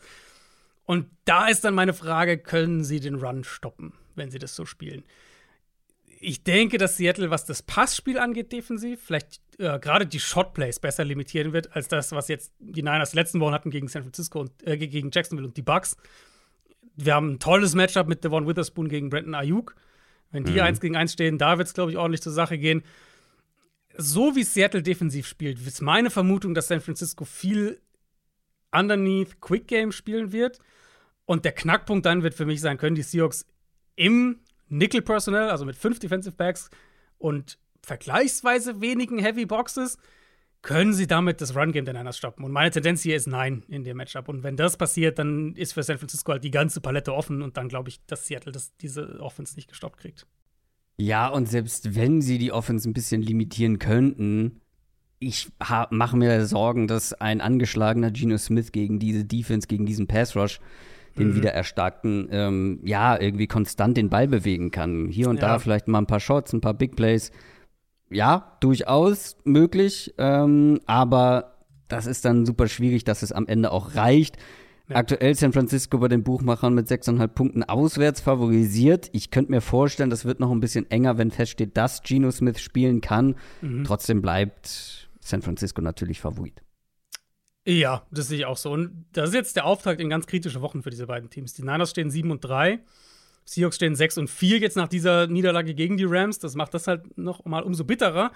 [0.85, 4.65] Und da ist dann meine Frage, können sie den Run stoppen, wenn sie das so
[4.65, 5.05] spielen?
[6.23, 11.05] Ich denke, dass Seattle, was das Passspiel angeht, defensiv, vielleicht äh, gerade die Shotplays besser
[11.05, 14.53] limitieren wird, als das, was jetzt die Niners letzten Wochen hatten gegen San Francisco und
[14.67, 15.97] äh, gegen Jacksonville und die Bucks
[17.05, 19.75] wir haben ein tolles Matchup mit Devon Witherspoon gegen Brandon Ayuk.
[20.31, 20.61] Wenn die mhm.
[20.61, 22.83] eins gegen eins stehen, da wird es, glaube ich, ordentlich zur Sache gehen.
[23.97, 27.81] so wie Seattle defensiv spielt, ist meine Vermutung, dass San Francisco viel
[28.71, 30.59] underneath Quick Game spielen wird.
[31.27, 33.47] Und der Knackpunkt dann wird für mich sein, können die Seahawks
[33.97, 36.71] im Nickel Personnel, also mit fünf Defensive Backs
[37.19, 39.99] und vergleichsweise wenigen Heavy Boxes,
[40.63, 42.45] können sie damit das Run Game der Niners stoppen?
[42.45, 44.29] Und meine Tendenz hier ist nein in dem Matchup.
[44.29, 47.57] Und wenn das passiert, dann ist für San Francisco halt die ganze Palette offen und
[47.57, 50.27] dann glaube ich, dass Seattle das, diese Offense nicht gestoppt kriegt.
[50.99, 54.61] Ja, und selbst wenn sie die Offense ein bisschen limitieren könnten,
[55.19, 55.51] ich
[55.91, 60.61] mache mir Sorgen, dass ein angeschlagener Geno Smith gegen diese Defense, gegen diesen Pass Rush,
[61.19, 61.35] den mhm.
[61.37, 65.09] Wiedererstarkten, ähm, ja, irgendwie konstant den Ball bewegen kann.
[65.09, 65.49] Hier und ja.
[65.49, 67.33] da vielleicht mal ein paar Shots, ein paar Big Plays.
[68.11, 73.95] Ja, durchaus möglich, ähm, aber das ist dann super schwierig, dass es am Ende auch
[73.95, 74.37] reicht.
[74.89, 74.97] Ja.
[74.97, 79.09] Aktuell San Francisco bei den Buchmachern mit 6,5 Punkten auswärts favorisiert.
[79.13, 82.61] Ich könnte mir vorstellen, das wird noch ein bisschen enger, wenn feststeht, dass Geno Smith
[82.61, 83.37] spielen kann.
[83.61, 83.85] Mhm.
[83.85, 86.63] Trotzdem bleibt San Francisco natürlich Favorit.
[87.67, 88.71] Ja, das sehe ich auch so.
[88.71, 91.53] Und das ist jetzt der Auftakt in ganz kritische Wochen für diese beiden Teams.
[91.55, 92.81] Die Niners stehen 7 und 3.
[93.45, 96.39] Seahawks stehen 6 und 4 jetzt nach dieser Niederlage gegen die Rams.
[96.39, 98.33] Das macht das halt noch mal umso bitterer.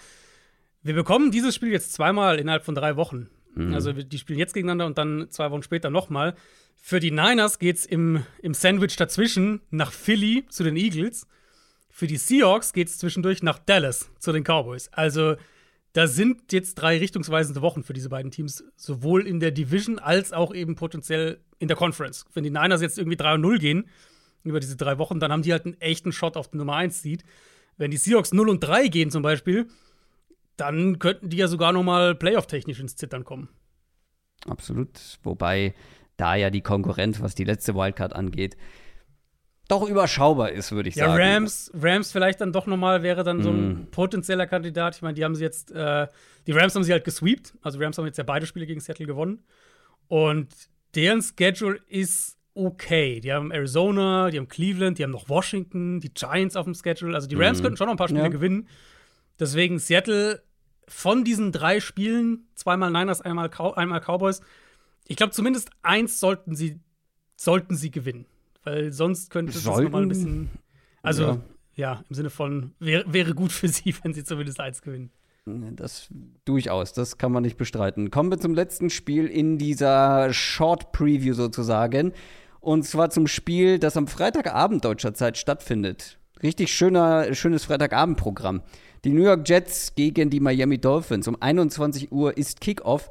[0.83, 3.31] Wir bekommen dieses Spiel jetzt zweimal innerhalb von drei Wochen.
[3.55, 3.73] Mhm.
[3.73, 6.35] Also die spielen jetzt gegeneinander und dann zwei Wochen später nochmal.
[6.77, 11.27] Für die Niners geht es im, im Sandwich dazwischen nach Philly zu den Eagles.
[11.89, 14.89] Für die Seahawks geht es zwischendurch nach Dallas zu den Cowboys.
[14.93, 15.37] Also
[15.95, 20.33] da sind jetzt drei richtungsweisende Wochen für diese beiden Teams, sowohl in der Division als
[20.33, 22.27] auch eben potenziell in der Conference.
[22.35, 23.89] Wenn die Niners jetzt irgendwie 3 0 gehen
[24.43, 27.01] über diese drei Wochen, dann haben die halt einen echten Shot auf die Nummer 1
[27.01, 27.25] Seed.
[27.77, 29.69] Wenn die Seahawks 0 und 3 gehen zum Beispiel,
[30.57, 33.49] dann könnten die ja sogar noch mal playoff-technisch ins Zittern kommen.
[34.49, 34.99] Absolut.
[35.23, 35.75] Wobei
[36.17, 38.57] da ja die Konkurrenz, was die letzte Wildcard angeht,
[39.69, 41.21] doch überschaubar ist, würde ich ja, sagen.
[41.21, 43.91] Ja, Rams, Rams vielleicht dann doch noch mal wäre dann so ein mm.
[43.91, 44.97] potenzieller Kandidat.
[44.97, 46.07] Ich meine, die haben sie jetzt, äh,
[46.47, 47.55] die Rams haben sie halt gesweept.
[47.63, 49.43] Also Rams haben jetzt ja beide Spiele gegen Seattle gewonnen.
[50.09, 50.49] Und
[50.95, 53.21] deren Schedule ist okay.
[53.21, 57.15] Die haben Arizona, die haben Cleveland, die haben noch Washington, die Giants auf dem Schedule.
[57.15, 57.63] Also die Rams mm.
[57.63, 58.29] könnten schon noch ein paar Spiele ja.
[58.29, 58.69] gewinnen.
[59.41, 60.43] Deswegen Seattle
[60.87, 64.43] von diesen drei Spielen, zweimal Niners, einmal, Cow einmal Cowboys,
[65.07, 66.81] ich glaube, zumindest eins sollten sie,
[67.37, 68.27] sollten sie gewinnen.
[68.65, 70.51] Weil sonst könnte es nochmal ein bisschen.
[71.03, 71.41] Also, ja.
[71.75, 75.11] ja, im Sinne von, wär, wäre gut für sie, wenn sie zumindest eins gewinnen.
[75.47, 76.09] Das
[76.47, 78.11] durchaus, das kann man nicht bestreiten.
[78.11, 82.13] Kommen wir zum letzten Spiel in dieser Short Preview sozusagen.
[82.61, 86.19] Und zwar zum Spiel, das am Freitagabend deutscher Zeit stattfindet.
[86.43, 88.63] Richtig schöner, schönes Freitagabendprogramm.
[89.05, 91.29] Die New York Jets gegen die Miami Dolphins.
[91.29, 93.11] Um 21 Uhr ist Kickoff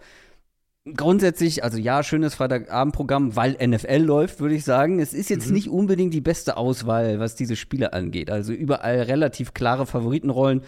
[0.86, 5.00] grundsätzlich, also ja, schönes Freitagabendprogramm, weil NFL läuft, würde ich sagen.
[5.00, 5.54] Es ist jetzt mhm.
[5.54, 8.30] nicht unbedingt die beste Auswahl, was diese Spiele angeht.
[8.30, 10.62] Also überall relativ klare Favoritenrollen.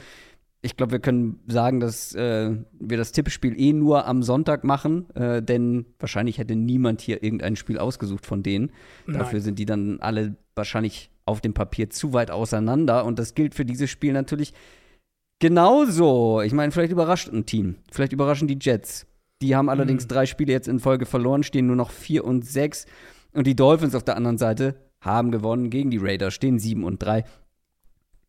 [0.62, 5.10] Ich glaube, wir können sagen, dass äh, wir das Tippspiel eh nur am Sonntag machen,
[5.14, 8.72] äh, denn wahrscheinlich hätte niemand hier irgendein Spiel ausgesucht von denen.
[9.06, 9.20] Nein.
[9.20, 13.06] Dafür sind die dann alle wahrscheinlich auf dem Papier zu weit auseinander.
[13.06, 14.54] Und das gilt für dieses Spiel natürlich
[15.40, 16.42] genauso.
[16.42, 17.76] Ich meine, vielleicht überrascht ein Team.
[17.92, 19.06] Vielleicht überraschen die Jets.
[19.46, 20.10] Die haben allerdings mhm.
[20.10, 22.86] drei Spiele jetzt in Folge verloren, stehen nur noch vier und sechs.
[23.34, 26.98] Und die Dolphins auf der anderen Seite haben gewonnen gegen die Raiders, stehen sieben und
[26.98, 27.26] drei.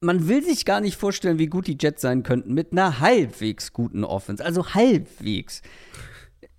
[0.00, 3.72] Man will sich gar nicht vorstellen, wie gut die Jets sein könnten mit einer halbwegs
[3.72, 4.44] guten Offense.
[4.44, 5.62] Also halbwegs.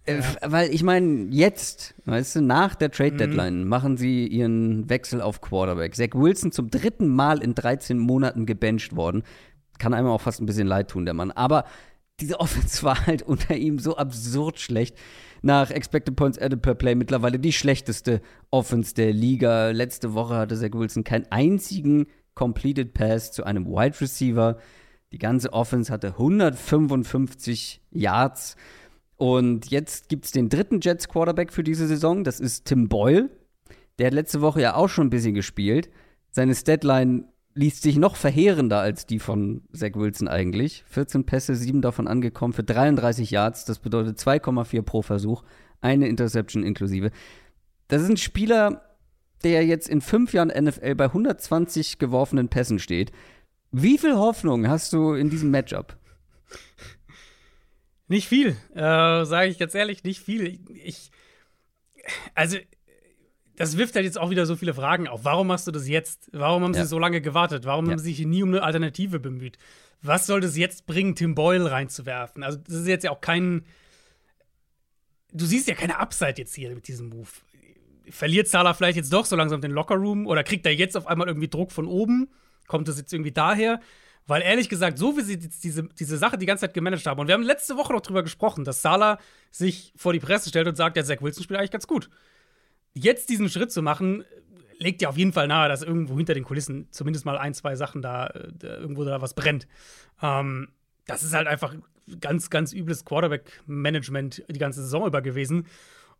[0.05, 0.23] Äh, ja.
[0.45, 3.17] weil ich meine, jetzt, weißt du, nach der Trade mhm.
[3.17, 3.67] Deadline mhm.
[3.67, 5.95] machen sie ihren Wechsel auf Quarterback.
[5.95, 9.21] Zach Wilson zum dritten Mal in 13 Monaten gebencht worden.
[9.77, 11.29] Kann einem auch fast ein bisschen leid tun, der Mann.
[11.29, 11.65] Aber
[12.19, 14.97] diese Offense war halt unter ihm so absurd schlecht.
[15.43, 19.69] Nach Expected Points Added per Play mittlerweile die schlechteste Offense der Liga.
[19.69, 24.57] Letzte Woche hatte Zach Wilson keinen einzigen Completed Pass zu einem Wide Receiver.
[25.11, 28.55] Die ganze Offense hatte 155 Yards.
[29.15, 32.23] Und jetzt gibt es den dritten Jets Quarterback für diese Saison.
[32.23, 33.29] Das ist Tim Boyle.
[33.99, 35.89] Der hat letzte Woche ja auch schon ein bisschen gespielt.
[36.29, 37.25] Seine Statline
[37.57, 40.83] liest sich noch verheerender als die von Zach Wilson eigentlich.
[40.89, 43.65] 14 Pässe, 7 davon angekommen für 33 Yards.
[43.65, 45.43] Das bedeutet 2,4 pro Versuch,
[45.81, 47.11] eine Interception inklusive.
[47.87, 48.97] Das ist ein Spieler,
[49.43, 53.11] der jetzt in fünf Jahren NFL bei 120 geworfenen Pässen steht.
[53.71, 55.97] Wie viel Hoffnung hast du in diesem Matchup?
[58.07, 60.59] Nicht viel, äh, sage ich ganz ehrlich, nicht viel.
[60.73, 61.11] Ich,
[62.35, 62.57] also
[63.57, 65.25] das wirft halt jetzt auch wieder so viele Fragen auf.
[65.25, 66.29] Warum machst du das jetzt?
[66.31, 66.83] Warum haben ja.
[66.83, 67.65] sie so lange gewartet?
[67.65, 67.91] Warum ja.
[67.91, 69.57] haben sie sich nie um eine Alternative bemüht?
[70.03, 72.43] Was soll das jetzt bringen, Tim Boyle reinzuwerfen?
[72.43, 73.65] Also, das ist jetzt ja auch kein.
[75.33, 77.27] Du siehst ja keine Upside jetzt hier mit diesem Move.
[78.09, 81.27] Verliert Salah vielleicht jetzt doch so langsam den Lockerroom oder kriegt er jetzt auf einmal
[81.27, 82.29] irgendwie Druck von oben?
[82.67, 83.81] Kommt das jetzt irgendwie daher?
[84.27, 87.27] Weil ehrlich gesagt, so wie sie diese, diese Sache die ganze Zeit gemanagt haben, und
[87.27, 89.19] wir haben letzte Woche noch drüber gesprochen, dass Salah
[89.51, 92.09] sich vor die Presse stellt und sagt, der Zach Wilson spielt eigentlich ganz gut.
[92.97, 94.23] Jetzt diesen Schritt zu machen,
[94.79, 97.75] legt ja auf jeden Fall nahe, dass irgendwo hinter den Kulissen zumindest mal ein, zwei
[97.75, 99.67] Sachen da, da irgendwo da was brennt.
[100.21, 100.69] Ähm,
[101.05, 101.75] das ist halt einfach
[102.19, 105.67] ganz, ganz übles Quarterback-Management die ganze Saison über gewesen.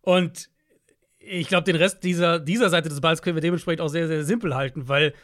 [0.00, 0.50] Und
[1.18, 4.24] ich glaube, den Rest dieser, dieser Seite des Balls können wir dementsprechend auch sehr, sehr
[4.24, 5.14] simpel halten, weil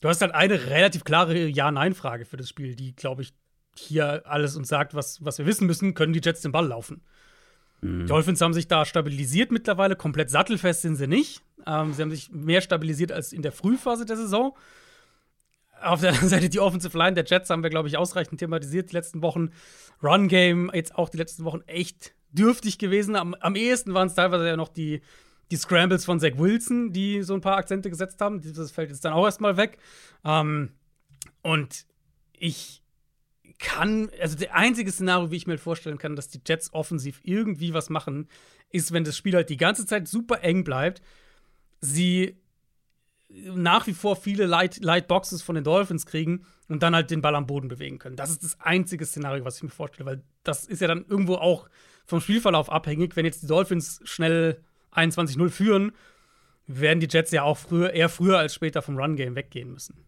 [0.00, 3.32] du hast halt eine relativ klare Ja-Nein-Frage für das Spiel, die, glaube ich,
[3.76, 7.02] hier alles uns sagt, was, was wir wissen müssen, können die Jets den Ball laufen.
[7.82, 8.00] Mhm.
[8.00, 11.42] Die Dolphins haben sich da stabilisiert mittlerweile, komplett sattelfest sind sie nicht.
[11.66, 14.56] Ähm, sie haben sich mehr stabilisiert als in der Frühphase der Saison.
[15.82, 18.90] Auf der anderen Seite die Offensive Line der Jets haben wir, glaube ich, ausreichend thematisiert
[18.90, 19.50] die letzten Wochen.
[20.02, 23.16] Run Game jetzt auch die letzten Wochen echt dürftig gewesen.
[23.16, 25.02] Am, am ehesten waren es teilweise ja noch die,
[25.50, 28.40] die Scrambles von Zach Wilson, die so ein paar Akzente gesetzt haben.
[28.54, 29.78] Das fällt jetzt dann auch erstmal weg.
[30.24, 30.70] Ähm,
[31.42, 31.84] und
[32.32, 32.81] ich
[33.62, 37.72] kann, also der einzige Szenario, wie ich mir vorstellen kann, dass die Jets offensiv irgendwie
[37.72, 38.28] was machen,
[38.70, 41.00] ist, wenn das Spiel halt die ganze Zeit super eng bleibt,
[41.80, 42.36] sie
[43.28, 47.22] nach wie vor viele Light, Light Boxes von den Dolphins kriegen und dann halt den
[47.22, 48.16] Ball am Boden bewegen können.
[48.16, 51.36] Das ist das einzige Szenario, was ich mir vorstelle, weil das ist ja dann irgendwo
[51.36, 51.68] auch
[52.04, 53.16] vom Spielverlauf abhängig.
[53.16, 54.60] Wenn jetzt die Dolphins schnell
[54.92, 55.92] 21-0 führen,
[56.66, 60.04] werden die Jets ja auch früher, eher früher als später vom Run-Game weggehen müssen.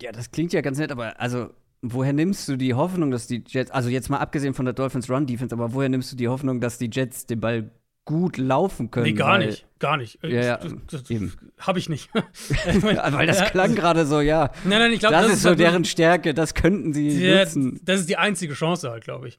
[0.00, 1.50] Ja, das klingt ja ganz nett, aber also
[1.92, 5.10] woher nimmst du die Hoffnung, dass die Jets, also jetzt mal abgesehen von der Dolphins
[5.10, 7.70] Run Defense, aber woher nimmst du die Hoffnung, dass die Jets den Ball
[8.04, 9.06] gut laufen können.
[9.06, 9.66] Nee, gar weil, nicht.
[9.78, 10.18] Gar nicht.
[10.22, 12.10] Ja, ja, das, das Habe ich nicht.
[12.82, 14.50] weil das klang gerade so, ja.
[14.64, 17.40] Nein, nein, ich glaube, das, das, ist so halt deren Stärke, das könnten sie ja,
[17.40, 17.80] nutzen.
[17.82, 19.38] Das ist die einzige Chance halt, glaube ich.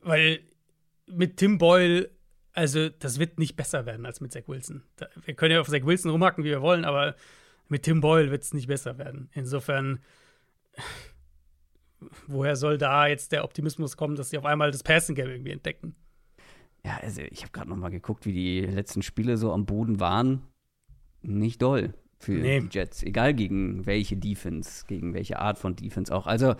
[0.00, 0.40] Weil
[1.06, 2.10] mit Tim Boyle,
[2.52, 4.82] also das wird nicht besser werden als mit Zach Wilson.
[4.96, 7.16] Da, wir können ja auf Zach Wilson rumhacken, wie wir wollen, aber
[7.68, 9.28] mit Tim Boyle wird es nicht besser werden.
[9.34, 10.00] Insofern,
[12.26, 15.52] woher soll da jetzt der Optimismus kommen, dass sie auf einmal das Passing Game irgendwie
[15.52, 15.94] entdecken?
[16.84, 19.98] Ja, also ich habe gerade noch mal geguckt, wie die letzten Spiele so am Boden
[19.98, 20.42] waren.
[21.22, 22.60] Nicht doll für nee.
[22.60, 23.02] die Jets.
[23.02, 26.26] Egal gegen welche Defense, gegen welche Art von Defense auch.
[26.26, 26.54] Also,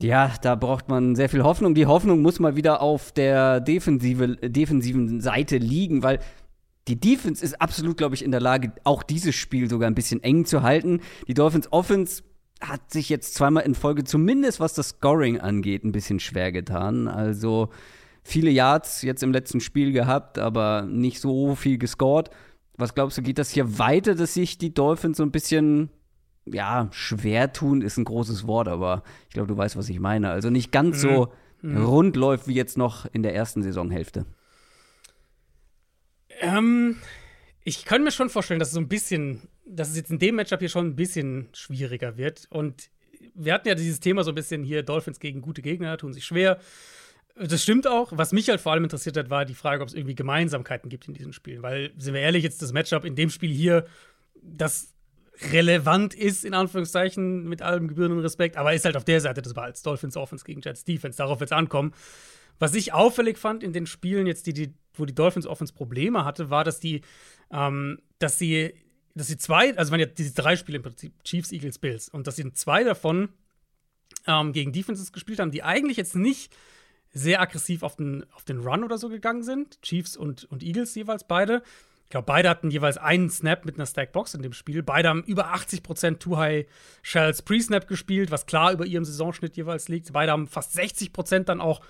[0.00, 1.74] ja, da braucht man sehr viel Hoffnung.
[1.74, 6.20] Die Hoffnung muss mal wieder auf der defensive, defensiven Seite liegen, weil
[6.88, 10.22] die Defense ist absolut, glaube ich, in der Lage, auch dieses Spiel sogar ein bisschen
[10.22, 11.00] eng zu halten.
[11.28, 12.22] Die Dolphins Offense
[12.60, 17.08] hat sich jetzt zweimal in Folge, zumindest was das Scoring angeht, ein bisschen schwer getan.
[17.08, 17.70] Also,
[18.22, 22.30] viele Yards jetzt im letzten Spiel gehabt, aber nicht so viel gescored.
[22.76, 25.90] Was glaubst du, geht das hier weiter, dass sich die Dolphins so ein bisschen,
[26.46, 30.30] ja, schwer tun, ist ein großes Wort, aber ich glaube, du weißt, was ich meine.
[30.30, 31.08] Also nicht ganz mhm.
[31.08, 31.84] so mhm.
[31.84, 34.26] rund läuft wie jetzt noch in der ersten Saisonhälfte.
[36.40, 36.96] Ähm,
[37.64, 40.36] ich kann mir schon vorstellen, dass es so ein bisschen, dass es jetzt in dem
[40.36, 42.46] Matchup hier schon ein bisschen schwieriger wird.
[42.50, 42.90] Und
[43.34, 46.24] wir hatten ja dieses Thema so ein bisschen hier, Dolphins gegen gute Gegner, tun sich
[46.24, 46.58] schwer.
[47.36, 48.12] Das stimmt auch.
[48.14, 51.08] Was mich halt vor allem interessiert hat, war die Frage, ob es irgendwie Gemeinsamkeiten gibt
[51.08, 51.62] in diesen Spielen.
[51.62, 53.86] Weil, sind wir ehrlich, jetzt das Matchup in dem Spiel hier,
[54.42, 54.94] das
[55.52, 59.54] relevant ist, in Anführungszeichen, mit allem gebührenden Respekt, aber ist halt auf der Seite des
[59.54, 59.82] Balls.
[59.82, 61.18] Dolphins Offense gegen Jets Defense.
[61.18, 61.92] Darauf wird es ankommen.
[62.58, 66.26] Was ich auffällig fand in den Spielen, jetzt die, die, wo die Dolphins Offense Probleme
[66.26, 67.00] hatte, war, dass die,
[67.52, 68.74] ähm, dass sie,
[69.14, 72.26] dass sie zwei, also waren ja diese drei Spiele im Prinzip, Chiefs, Eagles, Bills, und
[72.26, 73.30] dass sie zwei davon
[74.26, 76.54] ähm, gegen Defenses gespielt haben, die eigentlich jetzt nicht
[77.12, 79.80] sehr aggressiv auf den, auf den Run oder so gegangen sind.
[79.82, 81.62] Chiefs und, und Eagles jeweils beide.
[82.04, 84.82] Ich glaube, beide hatten jeweils einen Snap mit einer Stackbox in dem Spiel.
[84.82, 86.66] Beide haben über 80% Too High
[87.02, 90.12] Shells Pre-Snap gespielt, was klar über ihrem Saisonschnitt jeweils liegt.
[90.12, 91.80] Beide haben fast 60% dann auch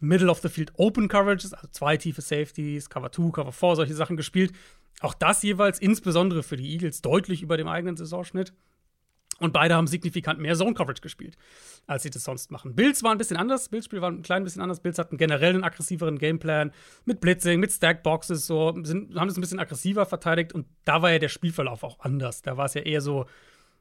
[0.00, 3.94] Middle of the Field Open Coverages, also zwei tiefe Safeties, Cover 2, Cover 4, solche
[3.94, 4.52] Sachen gespielt.
[5.00, 8.52] Auch das jeweils insbesondere für die Eagles deutlich über dem eigenen Saisonschnitt.
[9.38, 11.36] Und beide haben signifikant mehr Zone Coverage gespielt,
[11.86, 12.74] als sie das sonst machen.
[12.74, 13.68] Bills war ein bisschen anders.
[13.68, 14.80] Bills Spiel war ein klein bisschen anders.
[14.80, 16.72] Bills hatten generell einen aggressiveren Gameplan
[17.04, 20.54] mit Blitzing, mit Stackboxes, so sind, haben es ein bisschen aggressiver verteidigt.
[20.54, 22.40] Und da war ja der Spielverlauf auch anders.
[22.40, 23.26] Da war es ja eher so,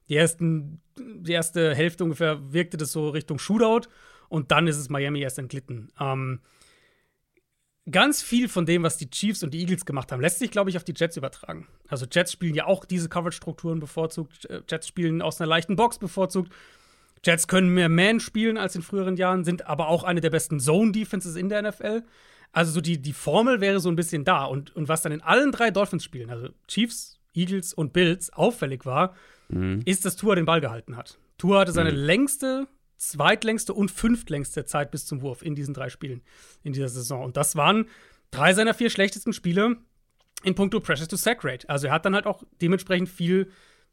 [0.10, 3.88] die, ersten, die erste Hälfte ungefähr wirkte das so Richtung Shootout.
[4.30, 5.92] Und dann ist es Miami erst entglitten.
[6.00, 6.40] Ähm,
[7.90, 10.70] ganz viel von dem, was die Chiefs und die Eagles gemacht haben, lässt sich, glaube
[10.70, 11.68] ich, auf die Jets übertragen.
[11.88, 14.46] Also Jets spielen ja auch diese Coverage-Strukturen bevorzugt.
[14.46, 16.52] Äh, Jets spielen aus einer leichten Box bevorzugt.
[17.24, 20.60] Jets können mehr Man spielen als in früheren Jahren, sind aber auch eine der besten
[20.60, 22.04] Zone-Defenses in der NFL.
[22.52, 24.46] Also so die, die Formel wäre so ein bisschen da.
[24.46, 29.16] Und, und was dann in allen drei Dolphins-Spielen, also Chiefs, Eagles und Bills, auffällig war,
[29.50, 29.82] mhm.
[29.86, 31.18] ist, dass Tua den Ball gehalten hat.
[31.38, 31.98] Tua hatte seine mhm.
[31.98, 32.68] längste
[33.10, 36.22] zweitlängste und fünftlängste Zeit bis zum Wurf in diesen drei Spielen
[36.64, 37.24] in dieser Saison.
[37.24, 37.88] Und das waren
[38.32, 39.78] drei seiner vier schlechtesten Spiele
[40.44, 41.68] in puncto Pressure to Sack Rate.
[41.70, 43.52] Also er hat dann halt auch dementsprechend viel,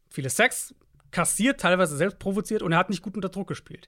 [0.09, 0.75] viele Sacks
[1.11, 3.87] kassiert, teilweise selbst provoziert und er hat nicht gut unter Druck gespielt.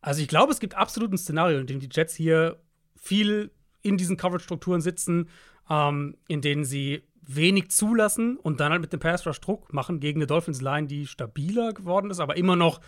[0.00, 2.58] Also ich glaube, es gibt absolut ein Szenario, in dem die Jets hier
[2.96, 3.50] viel
[3.82, 5.28] in diesen Coverage-Strukturen sitzen,
[5.70, 10.00] ähm, in denen sie wenig zulassen und dann halt mit dem Pass Rush Druck machen
[10.00, 12.80] gegen eine Dolphins Line, die stabiler geworden ist, aber immer noch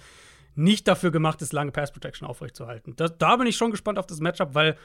[0.58, 2.94] nicht dafür gemacht ist, lange Pass Protection aufrechtzuerhalten.
[2.96, 4.76] Da, da bin ich schon gespannt auf das Matchup, weil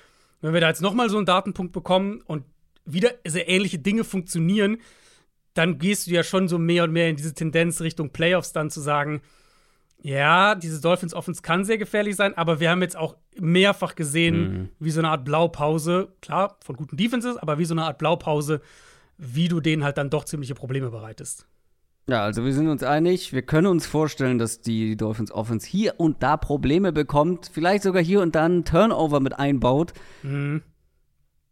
[0.42, 2.44] wenn wir da jetzt noch mal so einen Datenpunkt bekommen und
[2.86, 4.78] wieder sehr ähnliche Dinge funktionieren,
[5.54, 8.70] dann gehst du ja schon so mehr und mehr in diese Tendenz Richtung Playoffs dann
[8.70, 9.22] zu sagen,
[10.02, 14.54] ja, diese Dolphins Offense kann sehr gefährlich sein, aber wir haben jetzt auch mehrfach gesehen,
[14.54, 14.70] mhm.
[14.80, 18.62] wie so eine Art Blaupause, klar, von guten Defenses, aber wie so eine Art Blaupause,
[19.18, 21.48] wie du denen halt dann doch ziemliche Probleme bereitest.
[22.08, 26.00] Ja, also wir sind uns einig, wir können uns vorstellen, dass die Dolphins Offense hier
[26.00, 29.94] und da Probleme bekommt, vielleicht sogar hier und da einen Turnover mit einbaut.
[30.22, 30.64] Mhm.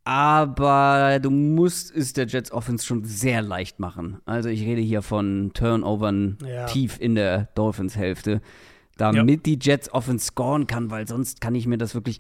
[0.04, 4.18] Aber du musst es der Jets Offense schon sehr leicht machen.
[4.26, 6.66] Also ich rede hier von Turnovern ja.
[6.66, 8.42] tief in der Dolphins Hälfte,
[8.98, 9.36] damit ja.
[9.38, 12.20] die Jets Offense scoren kann, weil sonst kann ich mir das wirklich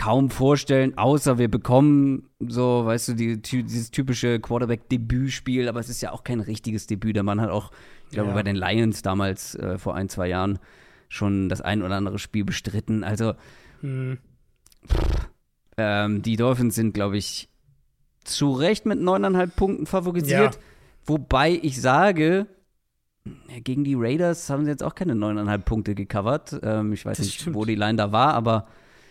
[0.00, 6.00] kaum vorstellen, außer wir bekommen so, weißt du, die, dieses typische Quarterback-Debütspiel, aber es ist
[6.00, 7.16] ja auch kein richtiges Debüt.
[7.16, 7.70] Der Mann hat auch,
[8.06, 8.34] ich glaube, ja.
[8.34, 10.58] bei den Lions damals äh, vor ein, zwei Jahren
[11.10, 13.04] schon das ein oder andere Spiel bestritten.
[13.04, 13.34] Also,
[13.82, 14.16] hm.
[14.88, 15.28] pff,
[15.76, 17.50] ähm, die Dolphins sind, glaube ich,
[18.24, 20.54] zu Recht mit neuneinhalb Punkten favorisiert.
[20.54, 20.60] Ja.
[21.04, 22.46] Wobei ich sage,
[23.64, 26.58] gegen die Raiders haben sie jetzt auch keine neuneinhalb Punkte gecovert.
[26.62, 27.54] Ähm, ich weiß das nicht, stimmt.
[27.54, 28.66] wo die Line da war, aber.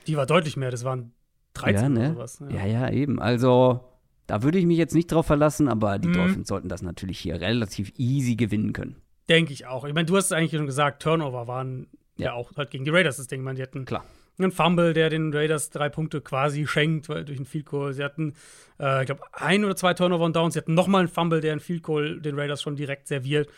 [0.08, 1.12] Die war deutlich mehr, das waren
[1.54, 2.00] 13 ja, ne?
[2.00, 2.44] oder sowas.
[2.50, 2.66] Ja.
[2.66, 3.22] ja, ja, eben.
[3.22, 3.82] Also,
[4.28, 6.14] da würde ich mich jetzt nicht drauf verlassen, aber die mhm.
[6.14, 8.96] Dolphins sollten das natürlich hier relativ easy gewinnen können.
[9.28, 9.86] Denke ich auch.
[9.86, 11.88] Ich meine, du hast es eigentlich schon gesagt, Turnover waren
[12.18, 13.42] ja, ja auch halt gegen die Raiders das Ding.
[13.42, 14.04] Ich meine, die hatten Klar
[14.46, 17.94] ein Fumble, der den Raiders drei Punkte quasi schenkt, weil durch einen Field Goal.
[17.94, 18.36] Sie hatten,
[18.80, 20.54] äh, ich glaube, ein oder zwei Turnover und Downs.
[20.54, 23.50] Sie hatten nochmal einen Fumble, der einen Field Goal den Raiders schon direkt serviert.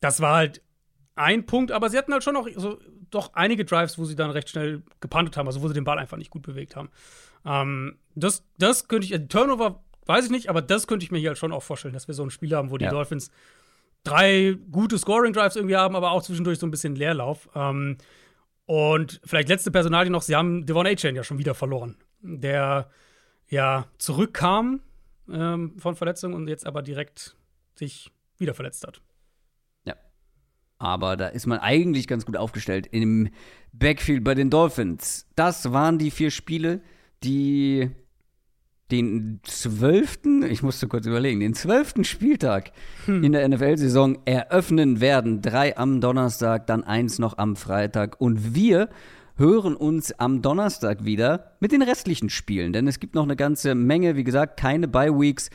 [0.00, 0.62] Das war halt
[1.14, 2.78] ein Punkt, aber sie hatten halt schon noch so,
[3.10, 5.98] doch einige Drives, wo sie dann recht schnell gepantet haben, also wo sie den Ball
[5.98, 6.90] einfach nicht gut bewegt haben.
[7.44, 11.18] Ähm, das, das könnte ich, also Turnover weiß ich nicht, aber das könnte ich mir
[11.18, 12.90] hier halt schon auch vorstellen, dass wir so ein Spiel haben, wo die ja.
[12.90, 13.30] Dolphins
[14.04, 17.48] drei gute Scoring-Drives irgendwie haben, aber auch zwischendurch so ein bisschen Leerlauf.
[17.54, 17.98] Ähm,
[18.66, 21.96] und vielleicht letzte Personalie noch, sie haben Devon A-Chain ja schon wieder verloren.
[22.20, 22.88] Der
[23.48, 24.80] ja zurückkam
[25.30, 27.36] ähm, von Verletzung und jetzt aber direkt
[27.74, 29.00] sich wieder verletzt hat.
[30.82, 33.28] Aber da ist man eigentlich ganz gut aufgestellt im
[33.72, 35.26] Backfield bei den Dolphins.
[35.36, 36.80] Das waren die vier Spiele,
[37.22, 37.88] die
[38.90, 42.72] den zwölften, ich musste kurz überlegen, den zwölften Spieltag
[43.06, 43.22] hm.
[43.22, 45.40] in der NFL-Saison eröffnen werden.
[45.40, 48.20] Drei am Donnerstag, dann eins noch am Freitag.
[48.20, 48.88] Und wir
[49.36, 52.72] hören uns am Donnerstag wieder mit den restlichen Spielen.
[52.72, 55.48] Denn es gibt noch eine ganze Menge, wie gesagt, keine Bye-Weeks.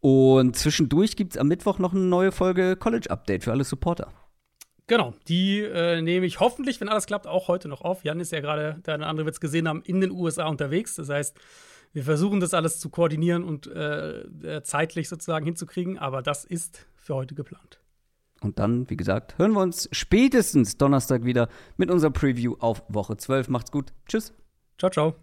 [0.00, 4.08] Und zwischendurch gibt es am Mittwoch noch eine neue Folge College Update für alle Supporter.
[4.86, 8.04] Genau, die äh, nehme ich hoffentlich, wenn alles klappt, auch heute noch auf.
[8.04, 10.96] Jan ist ja gerade, der eine andere wird es gesehen haben, in den USA unterwegs.
[10.96, 11.38] Das heißt,
[11.92, 16.86] wir versuchen das alles zu koordinieren und äh, äh, zeitlich sozusagen hinzukriegen, aber das ist
[16.96, 17.80] für heute geplant.
[18.40, 23.16] Und dann, wie gesagt, hören wir uns spätestens Donnerstag wieder mit unserer Preview auf Woche
[23.16, 23.48] 12.
[23.48, 23.92] Macht's gut.
[24.08, 24.34] Tschüss.
[24.78, 25.14] Ciao, ciao.